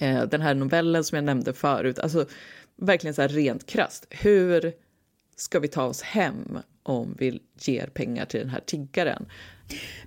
[0.00, 1.98] eh, den här novellen som jag nämnde förut.
[1.98, 2.26] Alltså
[2.76, 4.06] verkligen så här rent krast.
[4.10, 4.72] Hur
[5.36, 9.26] ska vi ta oss hem om vi ger pengar till den här tiggaren?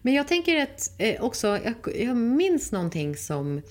[0.02, 3.62] Men jag tänker att eh, också, jag, jag minns någonting som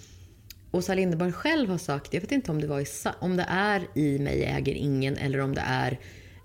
[0.71, 2.87] Åsa Linderborg själv har sagt, jag vet inte om det, var i,
[3.21, 5.99] om det är i Mig äger ingen eller om det är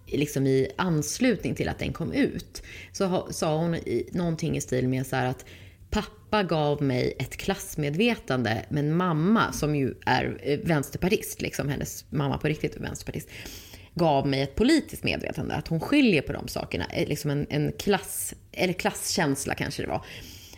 [0.07, 2.63] liksom i anslutning till att den kom ut.
[2.91, 5.45] Så ha, sa hon i, någonting i stil med så att
[5.89, 12.37] pappa gav mig ett klassmedvetande men mamma som ju är eh, vänsterpartist, liksom hennes mamma
[12.37, 13.29] på riktigt är vänsterpartist
[13.97, 15.55] gav mig ett politiskt medvetande.
[15.55, 16.85] Att hon skiljer på de sakerna.
[16.85, 20.05] Eh, liksom en, en klass, eller klasskänsla kanske det var.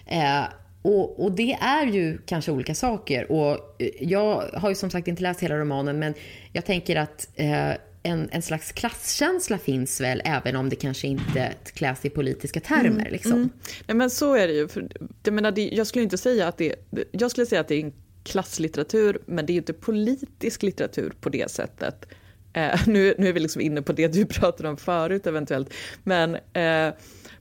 [0.06, 0.44] Eh,
[0.82, 3.32] och, och, det är ju kanske olika saker.
[3.32, 6.14] Och eh, jag har ju som sagt inte läst hela romanen men
[6.54, 7.72] jag tänker att eh,
[8.04, 12.90] en, en slags klasskänsla finns väl även om det kanske inte kläs i politiska termer.
[12.90, 13.32] Mm, liksom.
[13.32, 13.50] Mm.
[13.88, 14.68] Nej, men så är det ju.
[14.68, 14.88] För,
[15.24, 16.76] jag, menar, det, jag skulle inte säga att det,
[17.12, 21.14] jag skulle säga att det är en klasslitteratur men det är ju inte politisk litteratur
[21.22, 22.06] på det sättet.
[22.54, 25.74] Eh, nu, nu är vi liksom inne på det du pratade om förut eventuellt.
[26.04, 26.94] Men, eh,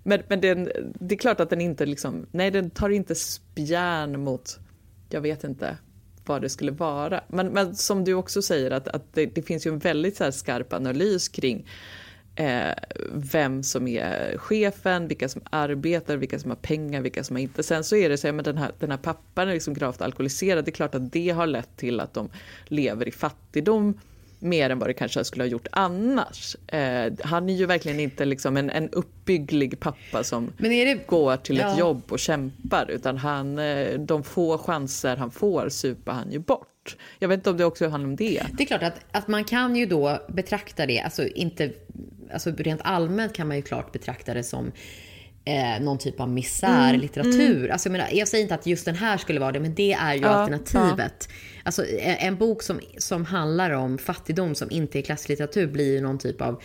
[0.02, 0.68] men, men den,
[1.00, 4.58] det är klart att den inte liksom, nej den tar inte spjärn mot,
[5.10, 5.76] jag vet inte
[6.26, 7.20] vad det skulle vara.
[7.28, 10.32] Men, men som du också säger att, att det, det finns ju en väldigt så
[10.32, 11.66] skarp analys kring
[12.36, 12.72] eh,
[13.12, 17.62] vem som är chefen, vilka som arbetar, vilka som har pengar, vilka som har inte.
[17.62, 20.64] Sen så är det så att den här, den här pappan är liksom gravt alkoholiserad.
[20.64, 22.30] Det är klart att det har lett till att de
[22.66, 24.00] lever i fattigdom
[24.38, 26.56] mer än vad det kanske skulle ha gjort annars.
[26.66, 31.56] Eh, han är ju verkligen inte liksom en, en uppbygglig pappa som det, går till
[31.56, 31.72] ja.
[31.72, 36.38] ett jobb och kämpar utan han, eh, de få chanser han får supar han ju
[36.38, 36.96] bort.
[37.18, 38.42] Jag vet inte om det också handlar om det.
[38.52, 41.72] Det är klart att, att man kan ju då betrakta det, alltså inte,
[42.32, 44.72] alltså rent allmänt kan man ju klart betrakta det som
[45.48, 47.40] eh, någon typ av misärlitteratur.
[47.40, 47.72] Mm, mm.
[47.72, 49.92] Alltså, jag, menar, jag säger inte att just den här skulle vara det, men det
[49.92, 51.28] är ju ja, alternativet.
[51.28, 51.34] Ja.
[51.62, 56.18] Alltså, en bok som, som handlar om fattigdom som inte är klasslitteratur blir ju någon
[56.18, 56.62] typ av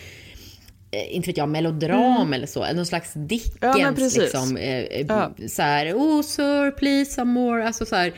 [0.92, 2.34] eh, inte vet jag, melodram mm.
[2.34, 2.74] eller så.
[2.74, 4.58] Någon slags Dickens ja, liksom.
[4.58, 5.34] Eh, eh, ja.
[5.48, 7.68] Så här, oh sir, please some more.
[7.68, 8.14] Alltså så här,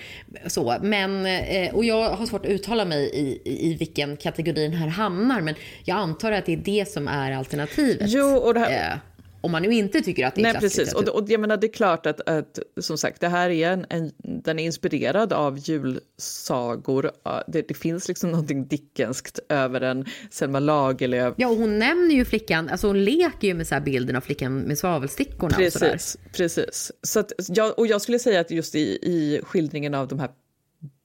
[0.47, 0.75] så.
[0.81, 4.73] Men, eh, och jag har svårt att uttala mig i, i, i vilken kategori den
[4.73, 5.41] här hamnar.
[5.41, 8.09] Men jag antar att det är det som är alternativet.
[8.09, 8.91] Jo, och det här...
[8.91, 8.97] Eh,
[9.45, 10.93] om man nu inte tycker att det är Nej, precis.
[10.93, 13.85] Och, och jag menar, det är klart att, att som sagt, det här är en,
[13.89, 17.11] en den är inspirerad av julsagor.
[17.47, 20.05] Det, det finns liksom någonting Dickenskt över den.
[20.31, 21.33] Selma Lagerlöf.
[21.37, 24.59] Ja, och hon nämner ju flickan, alltså hon leker ju med så bilden av flickan
[24.59, 26.29] med svavelstickorna precis, och sådär.
[26.33, 30.19] Precis, så att, jag, och jag skulle säga att just i, i skildringen av de
[30.19, 30.29] här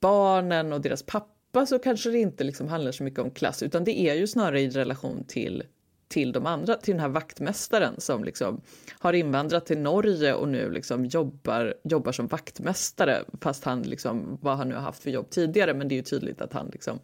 [0.00, 3.84] barnen och deras pappa så kanske det inte liksom handlar så mycket om klass utan
[3.84, 5.62] det är ju snarare i relation till
[6.10, 8.60] till de andra, till den här vaktmästaren som liksom
[8.98, 14.56] har invandrat till Norge och nu liksom jobbar, jobbar som vaktmästare fast han liksom, vad
[14.56, 16.98] han nu har haft för jobb tidigare men det är ju tydligt att han liksom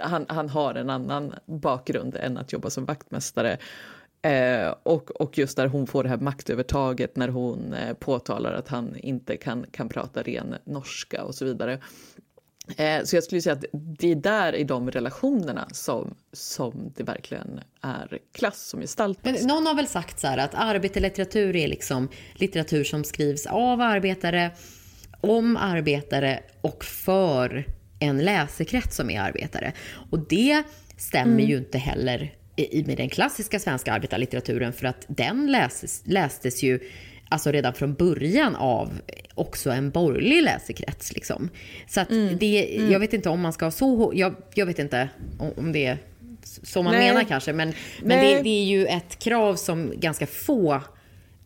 [0.00, 3.58] han, han har en annan bakgrund än att jobba som vaktmästare.
[4.22, 8.68] Eh, och, och just där hon får det här maktövertaget när hon eh, påtalar att
[8.68, 11.78] han inte kan, kan prata ren norska och så vidare.
[12.76, 17.02] Eh, så jag skulle säga att det är där i de relationerna som, som det
[17.02, 19.24] verkligen är klass som gestaltas.
[19.24, 24.50] Men någon har väl sagt så att arbetarlitteratur är liksom litteratur som skrivs av arbetare,
[25.20, 27.66] om arbetare och för
[28.00, 29.72] en läsekrets som är arbetare.
[30.10, 30.62] Och det
[30.96, 31.50] stämmer mm.
[31.50, 36.80] ju inte heller i, med den klassiska svenska arbetarlitteraturen för att den läses, lästes ju
[37.28, 39.00] alltså redan från början av
[39.34, 41.12] också en borgerlig läsekrets.
[41.12, 41.48] Liksom.
[41.88, 42.38] Så att mm.
[42.38, 42.92] det, mm.
[42.92, 45.08] jag vet inte om man ska ha så, jag, jag vet inte
[45.56, 45.98] om det är
[46.62, 47.08] så man Nej.
[47.08, 50.80] menar kanske, men, men det, det, är ju ett krav som ganska få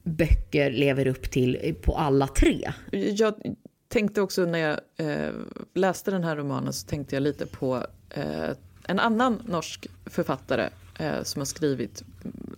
[0.02, 2.72] böcker lever upp till på alla tre.
[2.90, 3.34] Jag
[3.88, 5.32] tänkte också när jag eh,
[5.74, 8.50] läste den här romanen så tänkte jag lite på eh,
[8.86, 12.02] en annan norsk författare eh, som har skrivit,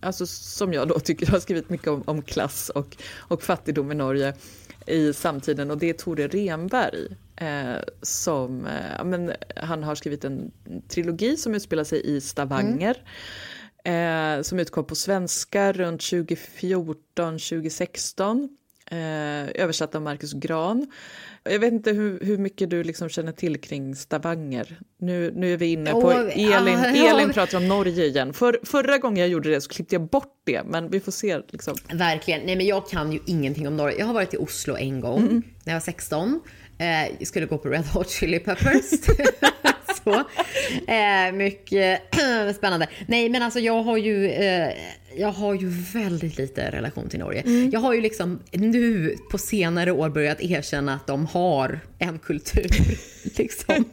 [0.00, 3.94] alltså som jag då tycker har skrivit mycket om, om klass och, och fattigdom i
[3.94, 4.34] Norge
[4.86, 7.16] i samtiden och det är Tore Renberg.
[7.36, 10.50] Eh, som, eh, men, han har skrivit en
[10.88, 13.04] trilogi som utspelar sig i Stavanger.
[13.84, 14.38] Mm.
[14.38, 18.48] Eh, som utkom på svenska runt 2014-2016.
[18.92, 20.86] Eh, översatt av Marcus Gran.
[21.42, 24.78] Jag vet inte hur, hur mycket du liksom känner till kring Stavanger.
[24.98, 26.78] Nu, nu är vi inne på oh, Elin.
[26.78, 28.32] Ah, Elin pratar om Norge igen.
[28.32, 31.38] För, förra gången jag gjorde det så klippte jag bort det, men vi får se.
[31.48, 31.74] Liksom.
[31.92, 32.40] Verkligen.
[32.46, 33.98] Nej, men jag kan ju ingenting om Norge.
[33.98, 35.42] Jag har varit i Oslo en gång mm.
[35.64, 36.40] när jag var 16.
[36.80, 38.90] Eh, skulle gå på Red Hot Chili Peppers.
[40.04, 40.24] så.
[40.92, 42.00] Eh, mycket
[42.56, 42.86] spännande.
[43.06, 44.68] Nej, men alltså jag har ju, eh,
[45.16, 47.40] jag har ju väldigt lite relation till Norge.
[47.40, 47.70] Mm.
[47.70, 52.68] Jag har ju liksom nu på senare år börjat erkänna att de har en kultur.
[53.38, 53.74] liksom.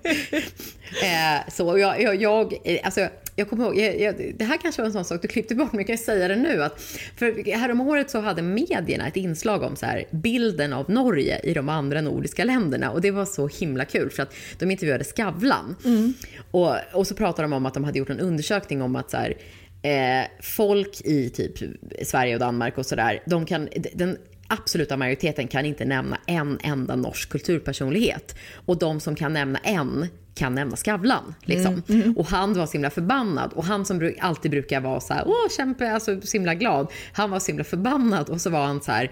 [1.03, 3.07] eh, så jag, jag, jag, alltså,
[3.39, 5.71] jag kommer ihåg, jag, jag, det här kanske var en sån sak du klippte bort,
[5.71, 6.63] men jag kan säga det nu.
[6.63, 6.81] Att,
[7.15, 11.69] för häromåret så hade medierna ett inslag om så här, bilden av Norge i de
[11.69, 12.91] andra nordiska länderna.
[12.91, 15.75] Och det var så himla kul, för att de intervjuade Skavlan.
[15.85, 16.13] Mm.
[16.51, 19.17] Och, och så pratade de om att de hade gjort en undersökning om att så
[19.17, 19.37] här,
[19.81, 21.53] eh, folk i typ
[22.01, 24.17] Sverige och Danmark och sådär, de kan, den
[24.47, 28.35] absoluta majoriteten kan inte nämna en enda norsk kulturpersonlighet.
[28.65, 31.35] Och de som kan nämna en kan nämna Skavlan.
[31.43, 31.83] Liksom.
[31.89, 32.17] Mm, mm.
[32.17, 33.53] Och han var så himla förbannad.
[33.53, 36.91] Och han som alltid brukar vara så här, åh kämpe, alltså så himla glad.
[37.13, 39.11] Han var så himla förbannad och så var han så här,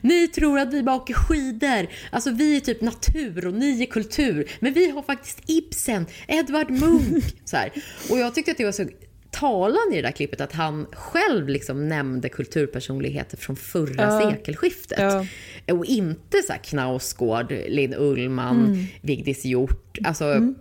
[0.00, 1.86] ni tror att vi bara åker skidor.
[2.10, 4.50] Alltså vi är typ natur och ni är kultur.
[4.60, 7.24] Men vi har faktiskt Ibsen, Edvard Munch.
[7.44, 7.72] Så här.
[8.10, 8.88] Och jag tyckte att det var så
[9.30, 14.30] talande i det där klippet att han själv liksom nämnde kulturpersonligheter från förra ja.
[14.30, 14.98] sekelskiftet.
[14.98, 15.26] Ja.
[15.74, 18.84] Och inte så här Knausgård, Linn Ullman, mm.
[19.00, 19.98] Vigdis Hjort.
[20.04, 20.54] Alltså, mm,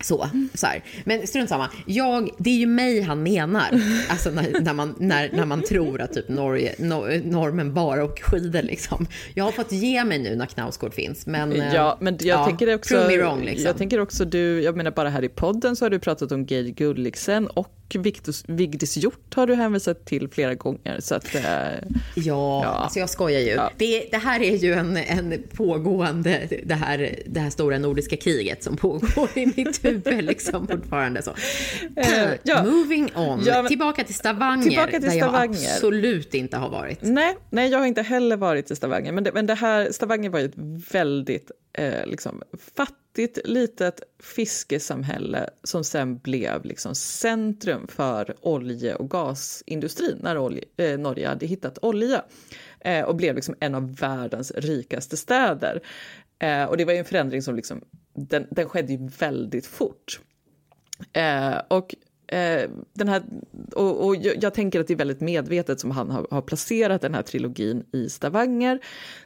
[0.00, 0.84] så, så här.
[1.04, 1.70] Men strunt samma.
[1.86, 3.80] Jag, det är ju mig han menar.
[4.08, 8.24] Alltså när, när, man, när, när man tror att typ Norge, nor, normen bara åker
[8.24, 9.06] skidor liksom.
[9.34, 11.26] Jag har fått ge mig nu när Knausgård finns.
[11.26, 13.66] Men, ja, men jag ja, tänker också, wrong, liksom.
[13.66, 16.44] jag tänker också du, jag menar bara här i podden så har du pratat om
[16.44, 21.00] Geir Gulliksen och Victus, Vigdis Hjort har du hänvisat till flera gånger.
[21.00, 21.80] Så att, äh, ja,
[22.14, 23.50] ja, alltså jag skojar ju.
[23.50, 23.70] Ja.
[23.76, 28.62] Det, det, här är ju en, en pågående, det här, det här stora nordiska kriget
[28.62, 31.22] som pågår i mitt huvud liksom fortfarande.
[31.22, 31.30] Så.
[31.30, 32.64] Uh, ja.
[32.64, 35.62] Moving on, ja, men, tillbaka till Stavanger, tillbaka till där Stavanger.
[35.62, 36.98] jag absolut inte har varit.
[37.02, 40.30] Nej, nej, jag har inte heller varit i Stavanger, men det, men det här, Stavanger
[40.30, 40.58] var ju ett
[40.92, 42.42] väldigt eh, liksom,
[42.76, 43.05] fattigt
[43.44, 51.28] litet fiskesamhälle som sen blev liksom, centrum för olje och gasindustrin när olje, eh, Norge
[51.28, 52.24] hade hittat olja
[52.80, 55.80] eh, och blev liksom en av världens rikaste städer.
[56.38, 60.20] Eh, och det var en förändring som liksom, den, den skedde ju väldigt fort.
[61.12, 61.94] Eh, och
[62.28, 63.22] Eh, den här,
[63.72, 67.02] och, och jag, jag, tänker att det är väldigt medvetet som han har, har placerat
[67.02, 68.80] den här trilogin i Stavanger,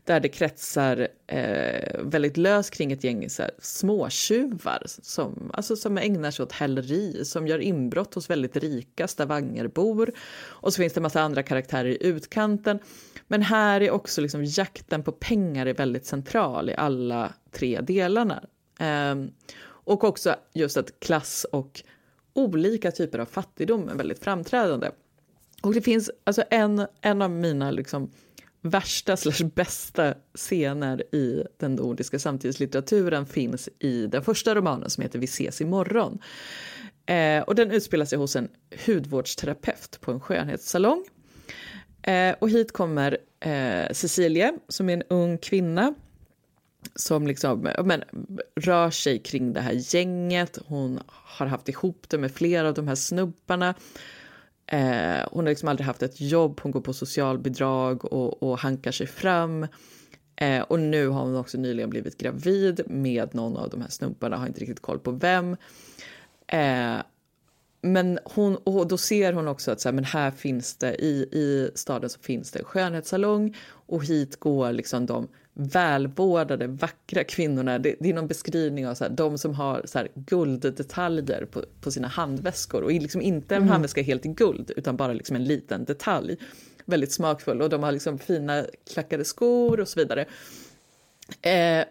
[0.04, 5.98] där det kretsar eh, väldigt löst kring ett gäng så här, småtjuvar som, alltså, som
[5.98, 10.12] ägnar sig åt häleri, som gör inbrott hos väldigt rika Stavangerbor.
[10.42, 12.78] Och så finns det en massa andra karaktärer i utkanten.
[13.28, 18.42] Men här är också liksom jakten på pengar är väldigt central i alla tre delarna.
[18.80, 19.14] Eh,
[19.62, 21.82] och också just att klass och
[22.40, 24.90] olika typer av fattigdom är väldigt framträdande.
[25.62, 28.10] Och det finns alltså en, en av mina liksom
[28.62, 35.18] värsta slash bästa scener i den nordiska samtidslitteraturen finns i den första romanen som heter
[35.18, 36.18] Vi ses imorgon.
[37.06, 38.48] Eh, och den utspelar sig hos en
[38.86, 41.04] hudvårdsterapeut på en skönhetssalong.
[42.02, 45.94] Eh, och hit kommer eh, Cecilia som är en ung kvinna
[46.94, 48.04] som liksom, men,
[48.56, 50.58] rör sig kring det här gänget.
[50.66, 53.74] Hon har haft ihop det med flera av de här snubbarna.
[54.66, 58.92] Eh, hon har liksom aldrig haft ett jobb, hon går på socialbidrag och, och hankar
[58.92, 59.66] sig fram.
[60.36, 64.36] Eh, och nu har hon också nyligen blivit gravid med någon av de här snubbarna,
[64.36, 65.56] har inte riktigt koll på vem.
[66.46, 66.96] Eh,
[67.82, 71.28] men hon, och då ser hon också att så här, men här finns det, i,
[71.32, 77.78] i staden så finns det en skönhetssalong och hit går liksom de välvårdade, vackra kvinnorna.
[77.78, 81.64] Det, det, är någon beskrivning av så här, de som har så här, gulddetaljer på,
[81.80, 83.72] på sina handväskor och liksom inte en mm.
[83.72, 86.36] handväska helt i guld utan bara liksom en liten detalj.
[86.84, 90.26] Väldigt smakfull och de har liksom fina klackade skor och så vidare.
[91.42, 91.84] Eh,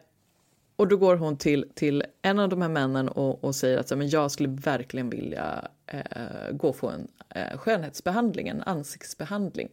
[0.76, 3.98] och då går hon till, till en av de här männen och, och säger att
[3.98, 9.70] men jag skulle verkligen vilja eh, gå få en eh, skönhetsbehandling, en ansiktsbehandling.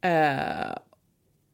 [0.00, 0.76] Eh,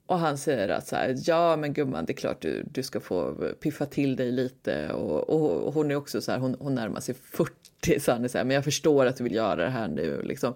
[0.07, 3.01] och han säger att så här, ja men gumman det är klart du, du ska
[3.01, 6.75] få piffa till dig lite och, och, och hon är också så här, hon, hon
[6.75, 9.65] närmar sig 40 så han är så här, men jag förstår att du vill göra
[9.65, 10.55] det här nu liksom.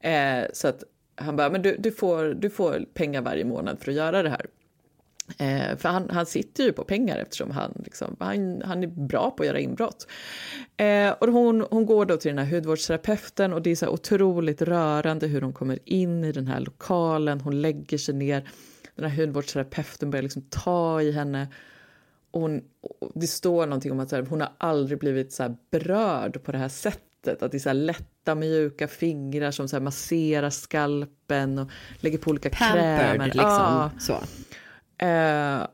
[0.00, 3.90] Eh, så att han bara, men du, du, får, du får pengar varje månad för
[3.90, 4.46] att göra det här.
[5.38, 9.30] Eh, för han, han sitter ju på pengar eftersom han, liksom, han, han är bra
[9.30, 10.06] på att göra inbrott.
[10.76, 14.62] Eh, och hon, hon går då till den här hudvårdsterapeuten och det är så otroligt
[14.62, 17.40] rörande hur hon kommer in i den här lokalen.
[17.40, 18.48] Hon lägger sig ner
[19.02, 21.48] den här hudvårdsterapeuten börjar liksom ta i henne.
[22.30, 22.62] Och hon,
[23.00, 26.58] och det står någonting om att här, hon har aldrig blivit så berörd på det
[26.58, 27.42] här sättet.
[27.42, 31.70] Att det är så lätta mjuka fingrar som så masserar skalpen och
[32.00, 33.26] lägger på olika Pampered, krämer.
[33.26, 33.42] liksom.
[33.44, 33.90] Ah.
[33.98, 34.18] Så.
[34.98, 35.66] Eh,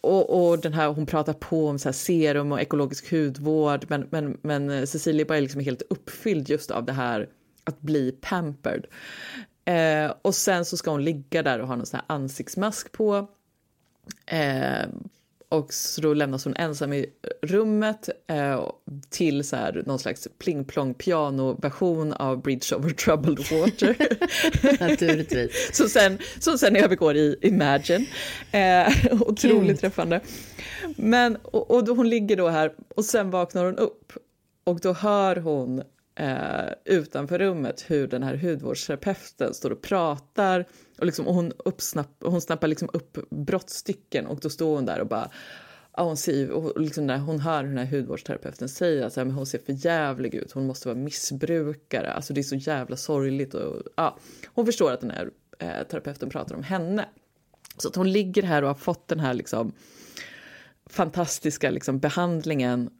[0.00, 4.08] och, och, den här, hon pratar på om så här serum och ekologisk hudvård men,
[4.10, 7.28] men, men Cecilia bara är liksom helt uppfylld just av det här
[7.64, 8.86] att bli pampered.
[9.64, 13.28] Eh, och sen så ska hon ligga där och ha någon sån här ansiktsmask på.
[14.26, 14.86] Eh,
[15.52, 17.06] och så då lämnas hon ensam i
[17.42, 18.70] rummet eh,
[19.10, 23.96] till så här, någon slags pling-plong piano-version av Bridge over troubled water.
[24.88, 25.76] Naturligtvis.
[25.76, 28.06] som, sen, som sen övergår i Imagine.
[28.52, 30.20] Eh, otroligt träffande.
[30.96, 34.12] Men, och, och hon ligger då här och sen vaknar hon upp
[34.64, 35.82] och då hör hon
[36.14, 40.66] eh, utanför rummet hur den här hudvårdsterapeuten står och pratar
[40.98, 45.00] och, liksom, och hon, uppsnapp, hon snappar liksom upp brottstycken och då står hon där
[45.00, 45.30] och bara
[45.96, 49.46] Ja, hon, ser, och liksom när hon hör hur den här hudvårdsterapeuten säger att hon
[49.46, 53.54] ser för jävlig ut, hon måste vara missbrukare, alltså det är så jävla sorgligt.
[53.54, 57.08] Och, ja, hon förstår att den här eh, terapeuten pratar om henne.
[57.76, 59.72] Så att hon ligger här och har fått den här liksom,
[60.86, 62.90] fantastiska liksom, behandlingen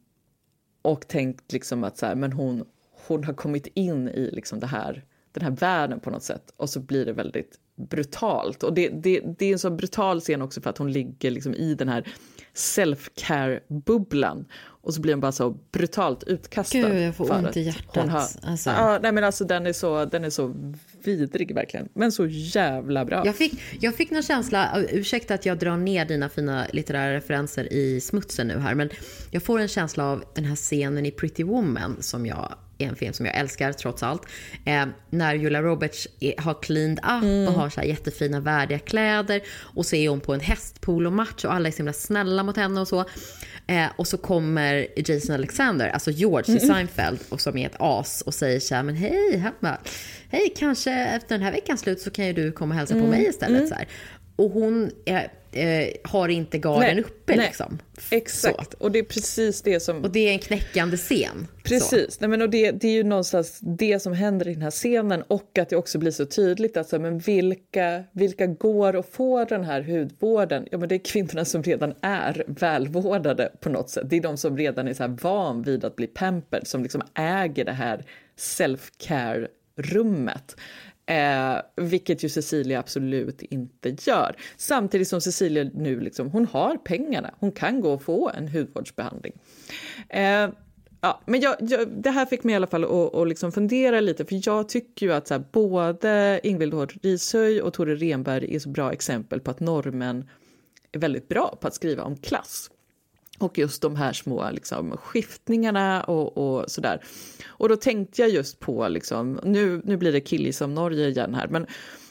[0.81, 2.65] och tänkt liksom att så här, men hon,
[3.07, 6.69] hon har kommit in i liksom det här, den här världen på något sätt och
[6.69, 8.63] så blir det väldigt brutalt.
[8.63, 11.53] Och det, det, det är en så brutal scen också för att hon ligger liksom
[11.53, 12.07] i den här
[12.53, 14.45] self-care-bubblan
[14.83, 16.77] och så blir hon bara så brutalt utkastad.
[16.77, 18.09] Gud, jag får ont i hjärtat.
[18.09, 18.69] Har, alltså.
[18.69, 20.73] ja, nej, men alltså, den, är så, den är så
[21.03, 23.25] vidrig verkligen, men så jävla bra.
[23.25, 27.73] Jag fick, jag fick någon känsla, ursäkta att jag drar ner dina fina litterära referenser
[27.73, 28.89] i smutsen nu här, men
[29.31, 32.95] jag får en känsla av den här scenen i Pretty Woman som jag är en
[32.95, 34.21] film som jag älskar trots allt.
[34.65, 37.47] Eh, när Julia Roberts är, har cleaned up mm.
[37.47, 41.67] och har så jättefina värdiga kläder och så är hon på en hästpolomatch och alla
[41.67, 43.05] är så himla snälla mot henne och så.
[43.67, 46.63] Eh, och så kommer Jason Alexander, alltså George mm.
[46.63, 49.77] i Seinfeld, och som är ett as och säger så här, men hej, han bara,
[50.29, 53.05] hej, kanske efter den här veckans slut så kan ju du komma och hälsa mm.
[53.05, 53.57] på mig istället.
[53.57, 53.69] Mm.
[53.69, 53.87] Så här.
[54.35, 55.21] Och hon, eh,
[55.53, 57.45] eh, har inte garden Nej, uppe nej.
[57.45, 57.79] liksom.
[58.09, 58.77] Exakt, Så.
[58.77, 60.03] och det är precis det som...
[60.03, 61.47] Och det är en knäckande scen.
[61.63, 61.69] Så.
[61.69, 64.71] Precis, Nej, men och det, det är ju någonstans det som händer i den här
[64.71, 69.09] scenen och att det också blir så tydligt att så, men vilka, vilka går att
[69.09, 70.67] få den här hudvården?
[70.71, 74.09] Ja, men det är kvinnorna som redan är välvårdade på något sätt.
[74.09, 77.01] Det är de som redan är så här van vid att bli pampered, som liksom
[77.13, 78.05] äger det här
[78.37, 80.55] self-care-rummet.
[81.05, 84.35] Eh, vilket ju Cecilia absolut inte gör.
[84.57, 87.33] Samtidigt som Cecilia nu liksom, hon har pengarna.
[87.39, 89.33] Hon kan gå och få en hudvårdsbehandling.
[90.09, 90.49] Eh,
[91.01, 93.99] ja, men jag, jag, det här fick mig i alla fall att, att liksom fundera
[93.99, 98.55] lite, för jag tycker ju att så här, både Ingvild Hård Rishöj och Tore Renberg
[98.55, 100.29] är så bra exempel på att normen
[100.91, 102.69] är väldigt bra på att skriva om klass.
[103.43, 107.03] Och just de här små liksom, skiftningarna och, och sådär.
[107.47, 111.33] Och då tänkte jag just på, liksom, nu, nu blir det killis som Norge igen
[111.33, 111.67] här, men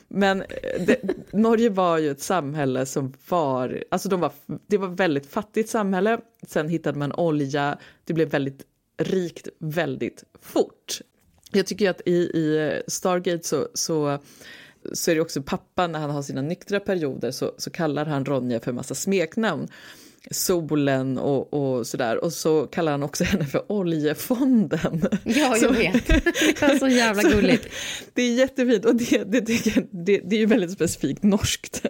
[0.08, 1.00] men eh, det,
[1.32, 4.32] Norge var ju ett samhälle som var, alltså de var,
[4.66, 6.20] det var ett väldigt fattigt samhälle.
[6.46, 8.62] Sen hittade man olja, det blev väldigt
[8.98, 11.00] rikt väldigt fort.
[11.52, 14.18] Jag tycker att i, i eh, Stargate så, så,
[14.92, 18.24] så är det också pappan när han har sina nyktra perioder så, så kallar han
[18.24, 19.68] Ronja för massa smeknamn
[20.30, 22.24] solen och, och sådär.
[22.24, 25.06] Och så kallar han också henne för oljefonden.
[25.24, 26.06] Ja, jag Så- vet.
[26.06, 27.68] Det är så jävla gulligt.
[28.14, 31.82] Det är jättefint och det, det, jag, det, det är ju väldigt specifikt norskt.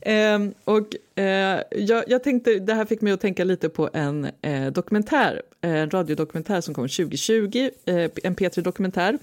[0.00, 4.28] Ehm, och eh, jag, jag tänkte, det här fick mig att tänka lite på en
[4.42, 9.18] eh, dokumentär, en radiodokumentär som kom 2020, eh, en P3-dokumentär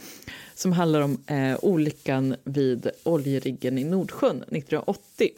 [0.55, 5.29] som handlar om eh, olyckan vid oljeriggen i Nordsjön 1980.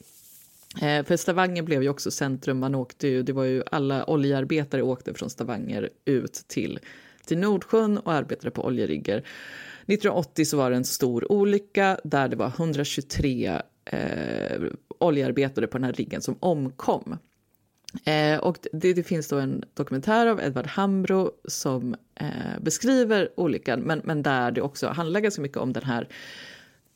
[0.81, 4.81] Eh, för Stavanger blev ju också centrum, man åkte ju, det var ju alla oljearbetare
[4.81, 6.79] åkte från Stavanger ut till,
[7.25, 9.17] till Nordsjön och arbetade på oljerigger.
[9.17, 14.61] 1980 så var det en stor olycka där det var 123 eh,
[14.99, 17.17] oljearbetare på den här riggen som omkom.
[18.05, 23.79] Eh, och det, det finns då en dokumentär av Edvard Hambro som eh, beskriver olyckan,
[23.79, 26.07] men, men där det också handlar ganska mycket om den här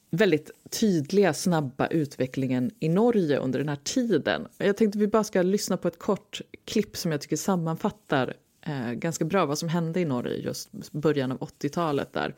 [0.10, 4.48] väldigt tydliga, snabba utvecklingen i Norge under den här tiden.
[4.58, 8.92] Jag tänkte vi bara ska lyssna på ett kort klipp som jag tycker sammanfattar eh,
[8.92, 12.36] ganska bra vad som hände i Norge just början av 80-talet där.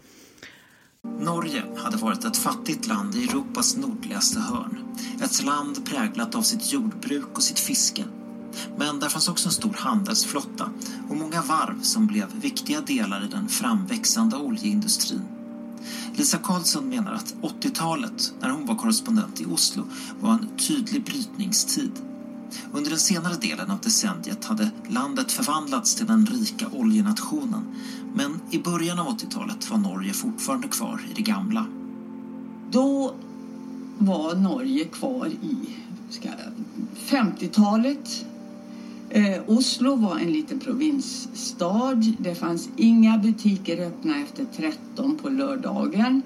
[1.19, 4.77] Norge hade varit ett fattigt land i Europas nordligaste hörn.
[5.23, 8.03] Ett land präglat av sitt jordbruk och sitt fiske.
[8.77, 10.71] Men där fanns också en stor handelsflotta
[11.09, 15.38] och många varv som blev viktiga delar i den framväxande oljeindustrin.
[16.15, 19.83] Lisa Karlsson menar att 80-talet, när hon var korrespondent i Oslo,
[20.19, 21.91] var en tydlig brytningstid.
[22.73, 27.63] Under den senare delen av decenniet hade landet förvandlats till den rika oljenationen.
[28.13, 31.65] Men i början av 80-talet var Norge fortfarande kvar i det gamla.
[32.71, 33.13] Då
[33.97, 35.55] var Norge kvar i
[37.07, 38.25] 50-talet.
[39.11, 42.03] Eh, Oslo var en liten provinsstad.
[42.19, 46.21] Det fanns inga butiker öppna efter 13 på lördagen.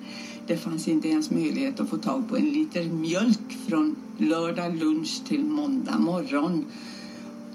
[0.47, 5.21] Det fanns inte ens möjlighet att få tag på en liter mjölk från lördag lunch
[5.27, 6.65] till måndag morgon.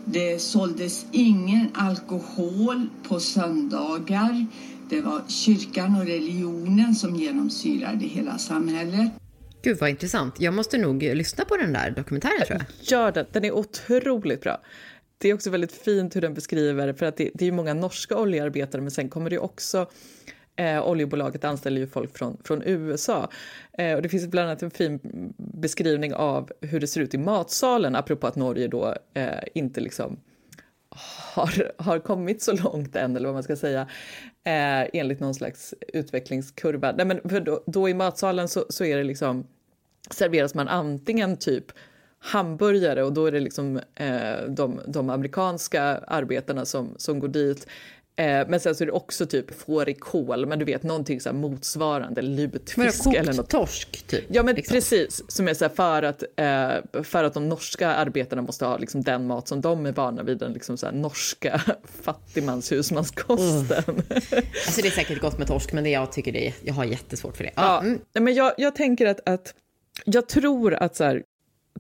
[0.05, 4.47] Det såldes ingen alkohol på söndagar.
[4.89, 9.13] Det var kyrkan och religionen som genomsyrade hela samhället.
[9.63, 10.41] Gud vad intressant.
[10.41, 12.67] Jag måste nog lyssna på den där dokumentären tror jag.
[12.81, 14.61] Gör den, den är otroligt bra.
[15.19, 17.75] Det är också väldigt fint hur den beskriver, för att det, det är ju många
[17.75, 19.87] norska oljearbetare men sen kommer det ju också
[20.59, 23.31] Eh, oljebolaget anställer ju folk från, från USA.
[23.73, 25.01] Eh, och det finns bland annat en fin
[25.37, 30.21] beskrivning av hur det ser ut i matsalen, apropå att Norge då eh, inte liksom
[31.35, 33.81] har, har kommit så långt än, eller vad man ska säga,
[34.45, 36.93] eh, enligt någon slags utvecklingskurva.
[36.93, 39.47] Nej, men för då, då i matsalen så, så är det liksom,
[40.11, 41.73] serveras man antingen typ
[42.21, 47.67] hamburgare och då är det liksom eh, de, de amerikanska arbetarna som, som går dit.
[48.19, 52.23] Eh, men sen så är det också typ fårikål, men du vet någonting så motsvarande,
[52.23, 53.51] lutfisk kokt eller något.
[53.51, 54.25] torsk typ.
[54.29, 54.75] Ja men liksom.
[54.75, 59.03] precis, som är så för att, eh, för att de norska arbetarna måste ha liksom
[59.03, 61.63] den mat som de är vana vid, den liksom så norska
[62.03, 63.85] fattigmanshusmanskosten.
[63.87, 66.85] Alltså det är säkert gott med torsk, men det jag tycker det är, jag har
[66.85, 67.51] jättesvårt för det.
[67.55, 68.01] Ja, Ja, mm.
[68.13, 69.55] men jag, jag tänker att, att
[70.05, 71.23] jag tror att så här,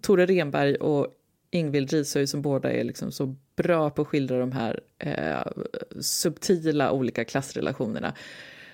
[0.00, 1.06] Tore Renberg och
[1.50, 5.52] Ingvild Rishöj som båda är liksom så bra på att skildra de här eh,
[6.00, 8.14] subtila olika klassrelationerna.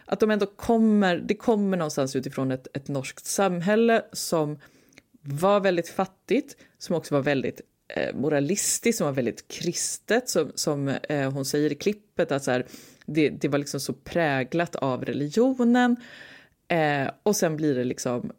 [0.04, 4.58] Att de ändå kommer, det kommer någonstans utifrån ett, ett norskt samhälle som
[5.20, 10.88] var väldigt fattigt, som också var väldigt eh, moralistiskt, som var väldigt kristet, som, som
[10.88, 12.66] eh, hon säger i klippet, att så här,
[13.06, 15.96] det, det var liksom så präglat av religionen.
[16.68, 18.32] Eh, och sen blir det liksom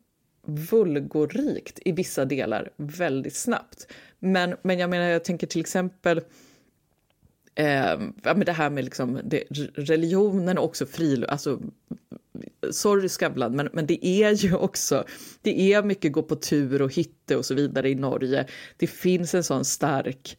[0.46, 3.88] vulgorikt i vissa delar väldigt snabbt.
[4.20, 6.22] Men, men jag menar, jag tänker till exempel
[7.56, 9.44] eh, ja, det här med liksom det,
[9.76, 11.60] religionen och också friluft, alltså
[12.72, 15.06] sorry Skavlan, men, men det är ju också,
[15.42, 18.48] det är mycket gå på tur och hitte och så vidare i Norge.
[18.78, 20.38] Det finns en sån stark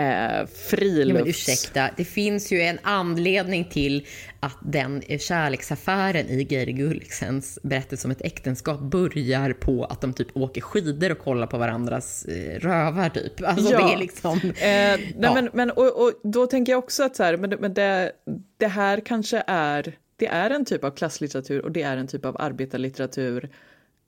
[0.00, 1.08] eh, frilufts...
[1.08, 4.06] Ja, men ursäkta, det finns ju en anledning till
[4.40, 10.36] att den kärleksaffären i Geir Gulliksens berättelse om ett äktenskap börjar på att de typ
[10.36, 13.42] åker skidor och kollar på varandras eh, rövar typ.
[13.42, 13.86] Alltså ja.
[13.86, 14.38] det är liksom...
[14.44, 15.34] Eh, nej, ja.
[15.34, 18.12] men, men och, och, då tänker jag också att så här, men, men det,
[18.56, 22.24] det här kanske är, det är en typ av klasslitteratur och det är en typ
[22.24, 23.50] av arbetarlitteratur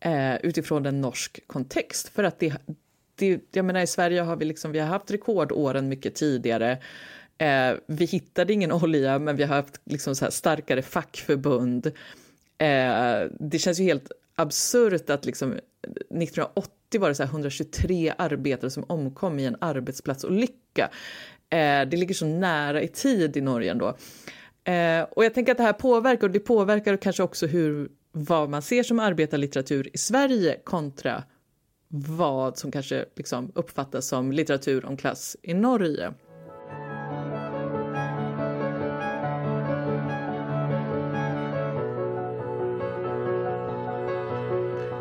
[0.01, 2.09] eh, utifrån en norsk kontext.
[2.09, 2.53] För att det,
[3.15, 6.79] det, jag menar, i Sverige har vi, liksom, vi har haft rekordåren mycket tidigare.
[7.39, 11.87] Eh, vi hittade ingen olja, men vi har haft liksom, så starkare fackförbund.
[12.59, 18.85] Eh, det känns ju helt absurt att liksom, 1980 var det så 123 arbetare som
[18.89, 20.91] omkom i en arbetsplatsolycka.
[21.51, 23.97] Eh, det ligger så nära i tid i Norge ändå.
[24.65, 28.51] Eh, och jag tänker att det här påverkar, och det påverkar kanske också hur, vad
[28.51, 31.25] man ser som arbetarlitteratur i Sverige kontra
[31.95, 36.13] vad som kanske liksom uppfattas som litteratur om klass i Norge.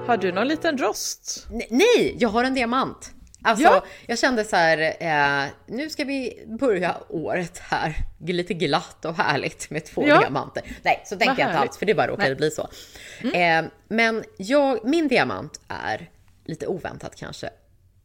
[0.08, 1.48] Har du någon liten rost?
[1.70, 3.12] Nej, jag har en diamant.
[3.44, 3.84] Alltså, ja.
[4.08, 9.70] jag kände så här, eh, nu ska vi börja året här lite glatt och härligt
[9.70, 10.20] med två ja.
[10.20, 10.64] diamanter.
[10.84, 12.70] Nej, så tänkte jag inte alls, för det bara råkade bli så.
[13.24, 13.66] Mm.
[13.66, 16.10] Eh, men jag, min diamant är
[16.46, 17.50] lite oväntat kanske,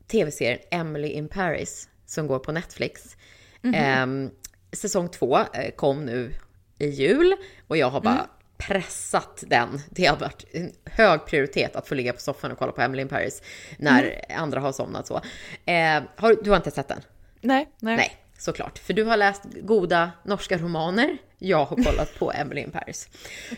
[0.06, 3.16] tv-serien Emily in Paris som går på Netflix.
[3.62, 4.24] Mm -hmm.
[4.24, 4.30] eh,
[4.72, 6.32] säsong två eh, kom nu
[6.78, 8.26] i jul och jag har bara mm.
[8.58, 9.80] pressat den.
[9.90, 13.02] Det har varit en hög prioritet att få ligga på soffan och kolla på Emily
[13.02, 13.42] in Paris
[13.78, 14.42] när mm.
[14.42, 15.20] andra har somnat så.
[15.64, 17.00] Eh, har, du har inte sett den?
[17.40, 17.96] Nej, nej.
[17.96, 18.78] Nej, såklart.
[18.78, 21.18] För du har läst goda norska romaner.
[21.38, 23.08] Jag har kollat på Emily in Paris.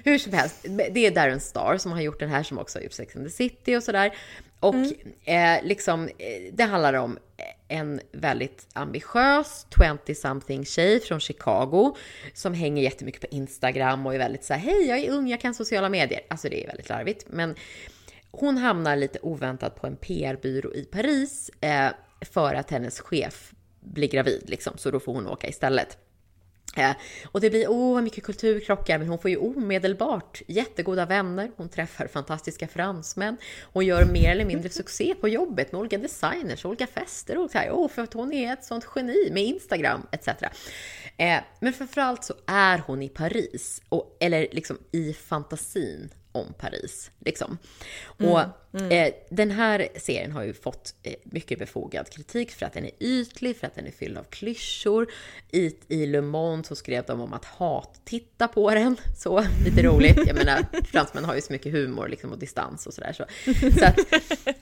[0.05, 2.83] Hur som helst, det är Darren Star som har gjort den här som också har
[2.83, 4.15] gjort Sex and the City och sådär.
[4.61, 4.95] Och mm.
[5.25, 7.19] eh, liksom, eh, det handlar om
[7.69, 11.97] en väldigt ambitiös 20-something tjej från Chicago
[12.35, 15.41] som hänger jättemycket på Instagram och är väldigt så här, hej jag är ung, jag
[15.41, 16.21] kan sociala medier.
[16.31, 17.27] Alltså det är väldigt larvigt.
[17.29, 17.55] Men
[18.31, 21.89] hon hamnar lite oväntat på en PR-byrå i Paris eh,
[22.21, 25.99] för att hennes chef blir gravid liksom, så då får hon åka istället.
[26.77, 26.93] Eh,
[27.27, 31.51] och det blir oh, mycket kulturkrockar, men hon får ju omedelbart jättegoda vänner.
[31.57, 33.37] Hon träffar fantastiska fransmän.
[33.73, 37.59] Hon gör mer eller mindre succé på jobbet med olika designers, olika fester och så
[37.59, 37.71] här.
[37.71, 40.29] Oh, för att hon är ett sånt geni med Instagram etc.
[41.17, 47.11] Eh, men framförallt så är hon i Paris, och, eller liksom i fantasin om Paris.
[47.19, 47.59] Liksom.
[48.07, 48.51] Och mm.
[48.73, 52.91] Eh, den här serien har ju fått eh, mycket befogad kritik för att den är
[53.01, 55.07] ytlig, för att den är fylld av klyschor.
[55.51, 58.97] I, I Le Monde så skrev de om att hat titta på den.
[59.17, 60.27] Så lite roligt.
[60.27, 63.13] Jag menar, fransmän har ju så mycket humor liksom, och distans och sådär.
[63.13, 63.25] Så.
[63.79, 63.99] så att,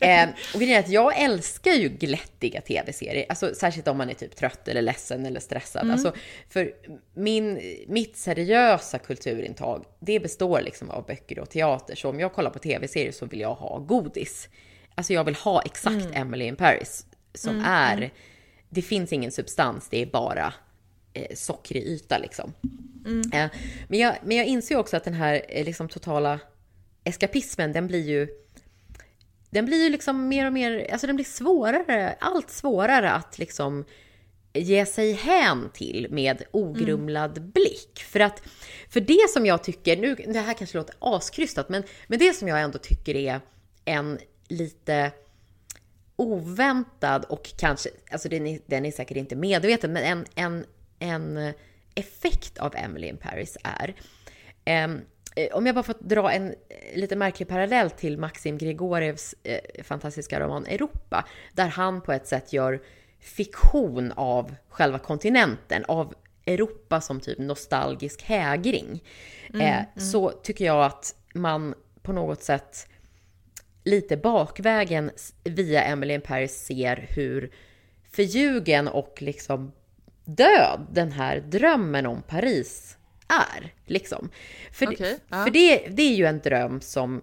[0.03, 3.27] eh, och grejen är att jag älskar ju glättiga tv-serier.
[3.29, 5.83] Alltså, särskilt om man är typ trött eller ledsen eller stressad.
[5.83, 5.93] Mm.
[5.93, 6.13] Alltså,
[6.49, 6.73] för
[7.15, 11.95] min, mitt seriösa kulturintag, det består liksom av böcker och teater.
[11.95, 14.49] Så om jag kollar på tv-serier så vill jag ha godis.
[14.95, 16.13] Alltså jag vill ha exakt mm.
[16.13, 18.11] Emily in Paris som mm, är, mm.
[18.69, 20.55] det finns ingen substans, det är bara
[21.13, 22.53] eh, sockrig yta liksom.
[23.07, 23.33] Mm.
[23.33, 23.51] Eh,
[23.89, 26.41] men, jag, men jag inser också att den här eh, liksom totala
[27.05, 28.29] eskapismen, den blir ju
[29.51, 33.85] den blir ju liksom mer och mer, alltså den blir svårare, allt svårare att liksom
[34.53, 37.51] ge sig hän till med ogrumlad mm.
[37.51, 37.99] blick.
[37.99, 38.43] För att,
[38.89, 42.49] för det som jag tycker, nu, det här kanske låter askrystat, men, men det som
[42.49, 43.41] jag ändå tycker är
[43.87, 44.19] en
[44.49, 45.13] lite
[46.17, 50.65] oväntad och kanske, alltså den är, den är säkert inte medveten, men en, en,
[50.99, 51.53] en
[51.95, 53.95] effekt av Emily in Paris är,
[54.85, 55.01] um,
[55.53, 56.55] om jag bara får dra en
[56.95, 62.53] lite märklig parallell till Maxim Grigorievs eh, fantastiska roman Europa, där han på ett sätt
[62.53, 62.83] gör
[63.21, 66.15] fiktion av själva kontinenten, av
[66.47, 69.05] Europa som typ nostalgisk hägring,
[69.49, 69.87] mm, eh, mm.
[69.97, 72.89] så tycker jag att man på något sätt
[73.87, 75.11] lite bakvägen
[75.45, 77.51] via Emily in Paris ser hur
[78.13, 79.73] förljugen och liksom
[80.25, 82.97] död den här drömmen om Paris
[83.29, 83.75] är.
[83.87, 84.31] Liksom.
[84.73, 87.23] För, okay, det, för det, det är ju en dröm som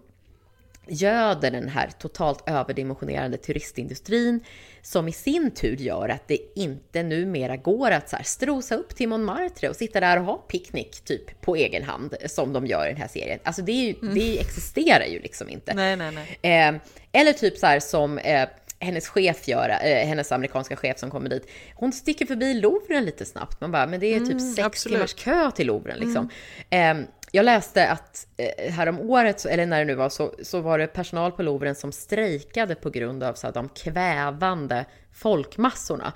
[0.88, 4.43] göder den här totalt överdimensionerade turistindustrin
[4.81, 8.95] som i sin tur gör att det inte numera går att så här strosa upp
[8.95, 12.86] till Montmartre och sitta där och ha picknick typ på egen hand som de gör
[12.86, 13.39] i den här serien.
[13.43, 14.13] Alltså det, ju, mm.
[14.15, 15.73] det existerar ju liksom inte.
[15.73, 16.11] Nej, nej,
[16.41, 16.59] nej.
[16.67, 16.75] Eh,
[17.11, 21.29] eller typ så här som eh, hennes chef gör, eh, hennes amerikanska chef som kommer
[21.29, 23.61] dit, hon sticker förbi Louvren lite snabbt.
[23.61, 24.97] Man bara, men det är typ mm, sex absolut.
[24.97, 26.29] timmars kö till Louvren liksom.
[26.69, 27.07] Mm.
[27.36, 30.88] Jag läste att eh, härom året, eller när det nu var, så, så var det
[30.88, 36.13] personal på Louvren som strejkade på grund av så här, de kvävande folkmassorna.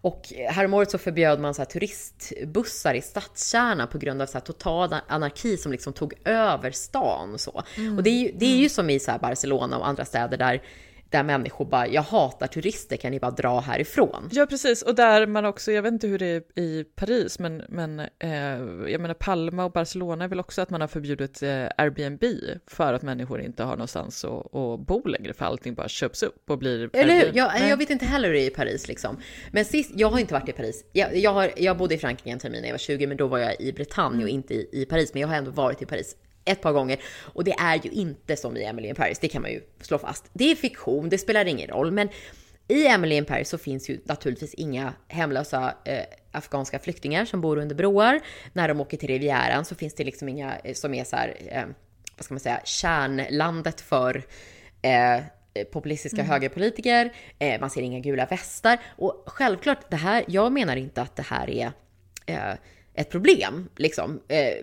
[0.00, 4.40] Och häromåret så förbjöd man så här, turistbussar i stadskärnan på grund av så här,
[4.40, 7.34] total anarki som liksom tog över stan.
[7.34, 7.62] Och, så.
[7.76, 7.96] Mm.
[7.96, 8.68] och det är ju, det är ju mm.
[8.68, 10.62] som i så Barcelona och andra städer där
[11.10, 14.28] där människor bara, jag hatar turister, kan ni bara dra härifrån?
[14.32, 14.82] Ja, precis.
[14.82, 18.30] Och där man också, jag vet inte hur det är i Paris, men, men eh,
[18.90, 22.24] jag menar Palma och Barcelona är väl också att man har förbjudit eh, Airbnb
[22.66, 26.50] för att människor inte har någonstans att, att bo längre, för allting bara köps upp
[26.50, 26.90] och blir...
[26.92, 27.32] Eller hur?
[27.34, 29.16] Jag, jag vet inte heller hur det är i Paris liksom.
[29.52, 30.84] Men sist, jag har inte varit i Paris.
[30.92, 33.26] Jag, jag, har, jag bodde i Frankrike en termin när jag var 20, men då
[33.26, 35.14] var jag i Bretagne och inte i, i Paris.
[35.14, 36.16] Men jag har ändå varit i Paris
[36.48, 36.98] ett par gånger.
[37.34, 39.98] Och det är ju inte som i Emily in Paris, det kan man ju slå
[39.98, 40.30] fast.
[40.32, 41.90] Det är fiktion, det spelar ingen roll.
[41.90, 42.08] Men
[42.68, 47.56] i Emily in Paris så finns ju naturligtvis inga hemlösa eh, afghanska flyktingar som bor
[47.56, 48.20] under broar.
[48.52, 51.36] När de åker till Rivieran så finns det liksom inga eh, som är så här,
[51.46, 51.64] eh,
[52.16, 54.22] vad ska man säga, kärnlandet för
[54.82, 55.20] eh,
[55.72, 56.30] populistiska mm.
[56.30, 57.12] högerpolitiker.
[57.38, 58.78] Eh, man ser inga gula västar.
[58.86, 61.72] Och självklart, det här, jag menar inte att det här är
[62.98, 63.68] ett problem.
[63.76, 64.20] Liksom.
[64.28, 64.54] Eh,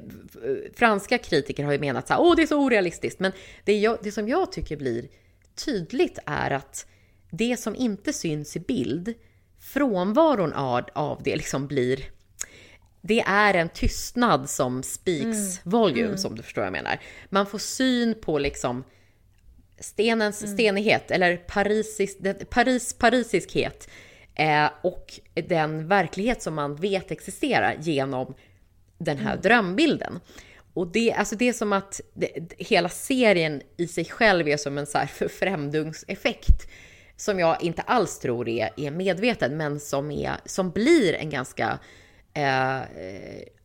[0.76, 3.20] franska kritiker har ju menat att oh, det är så orealistiskt.
[3.20, 3.32] Men
[3.64, 5.08] det, jag, det som jag tycker blir
[5.66, 6.88] tydligt är att
[7.32, 9.14] det som inte syns i bild,
[9.60, 12.06] frånvaron av, av det liksom blir
[13.02, 15.58] det är en tystnad som speaks mm.
[15.64, 16.18] volume, mm.
[16.18, 17.00] som du förstår vad jag menar.
[17.30, 18.84] Man får syn på liksom
[19.80, 20.54] stenens mm.
[20.54, 22.18] stenighet, eller parisisk,
[22.50, 23.90] Paris, parisiskhet
[24.36, 28.34] Eh, och den verklighet som man vet existerar genom
[28.98, 29.42] den här mm.
[29.42, 30.20] drömbilden.
[30.74, 34.78] Och det, alltså det är som att det, hela serien i sig själv är som
[34.78, 36.70] en så här förfrämdungseffekt
[37.16, 41.80] som jag inte alls tror är, är medveten, men som, är, som blir en ganska...
[42.34, 42.82] Eh,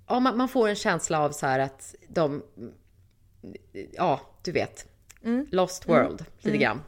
[0.06, 2.42] ja, man, man, får en känsla av så här att de...
[3.92, 4.86] Ja, du vet.
[5.24, 5.46] Mm.
[5.50, 6.24] Lost World, mm.
[6.38, 6.60] lite mm.
[6.60, 6.82] grann.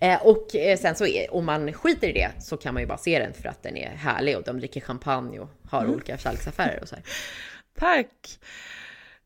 [0.00, 2.86] Eh, och eh, sen så är, om man skiter i det så kan man ju
[2.86, 5.94] bara se den för att den är härlig och de dricker champagne och har mm.
[5.94, 7.04] olika kärleksaffärer och så här.
[7.78, 8.38] Tack!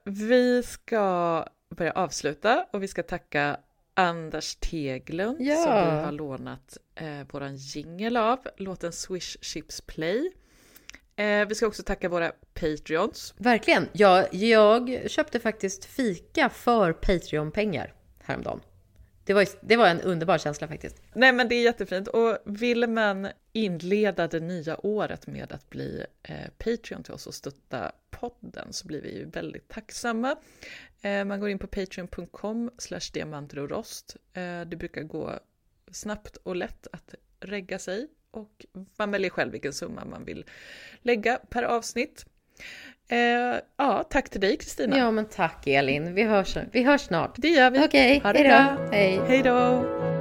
[0.05, 3.57] Vi ska börja avsluta och vi ska tacka
[3.95, 5.57] Anders Teglund ja.
[5.57, 10.33] som vi har lånat eh, våran jingel av, låten Swish Chips Play.
[11.17, 13.35] Eh, vi ska också tacka våra Patreons.
[13.37, 13.89] Verkligen.
[13.93, 18.61] Jag, jag köpte faktiskt fika för Patreon-pengar häromdagen.
[19.33, 21.03] Det var, det var en underbar känsla faktiskt.
[21.15, 26.05] Nej men det är jättefint och vill man inleda det nya året med att bli
[26.23, 30.37] eh, Patreon till oss och stötta podden så blir vi ju väldigt tacksamma.
[31.03, 32.71] Eh, man går in på patreon.com
[33.13, 34.17] diamanterorost.
[34.33, 35.39] Eh, det brukar gå
[35.91, 38.67] snabbt och lätt att regga sig och
[38.99, 40.45] man väljer själv vilken summa man vill
[41.03, 42.27] lägga per avsnitt.
[43.13, 44.99] Eh, ja, tack till dig Kristina.
[44.99, 46.15] Ja, men tack Elin.
[46.15, 47.35] Vi hörs, vi hörs snart.
[47.37, 47.79] Det gör vi.
[47.79, 48.89] Okej, okay, ha det bra.
[48.93, 49.21] Hej.
[49.29, 50.12] Hej då.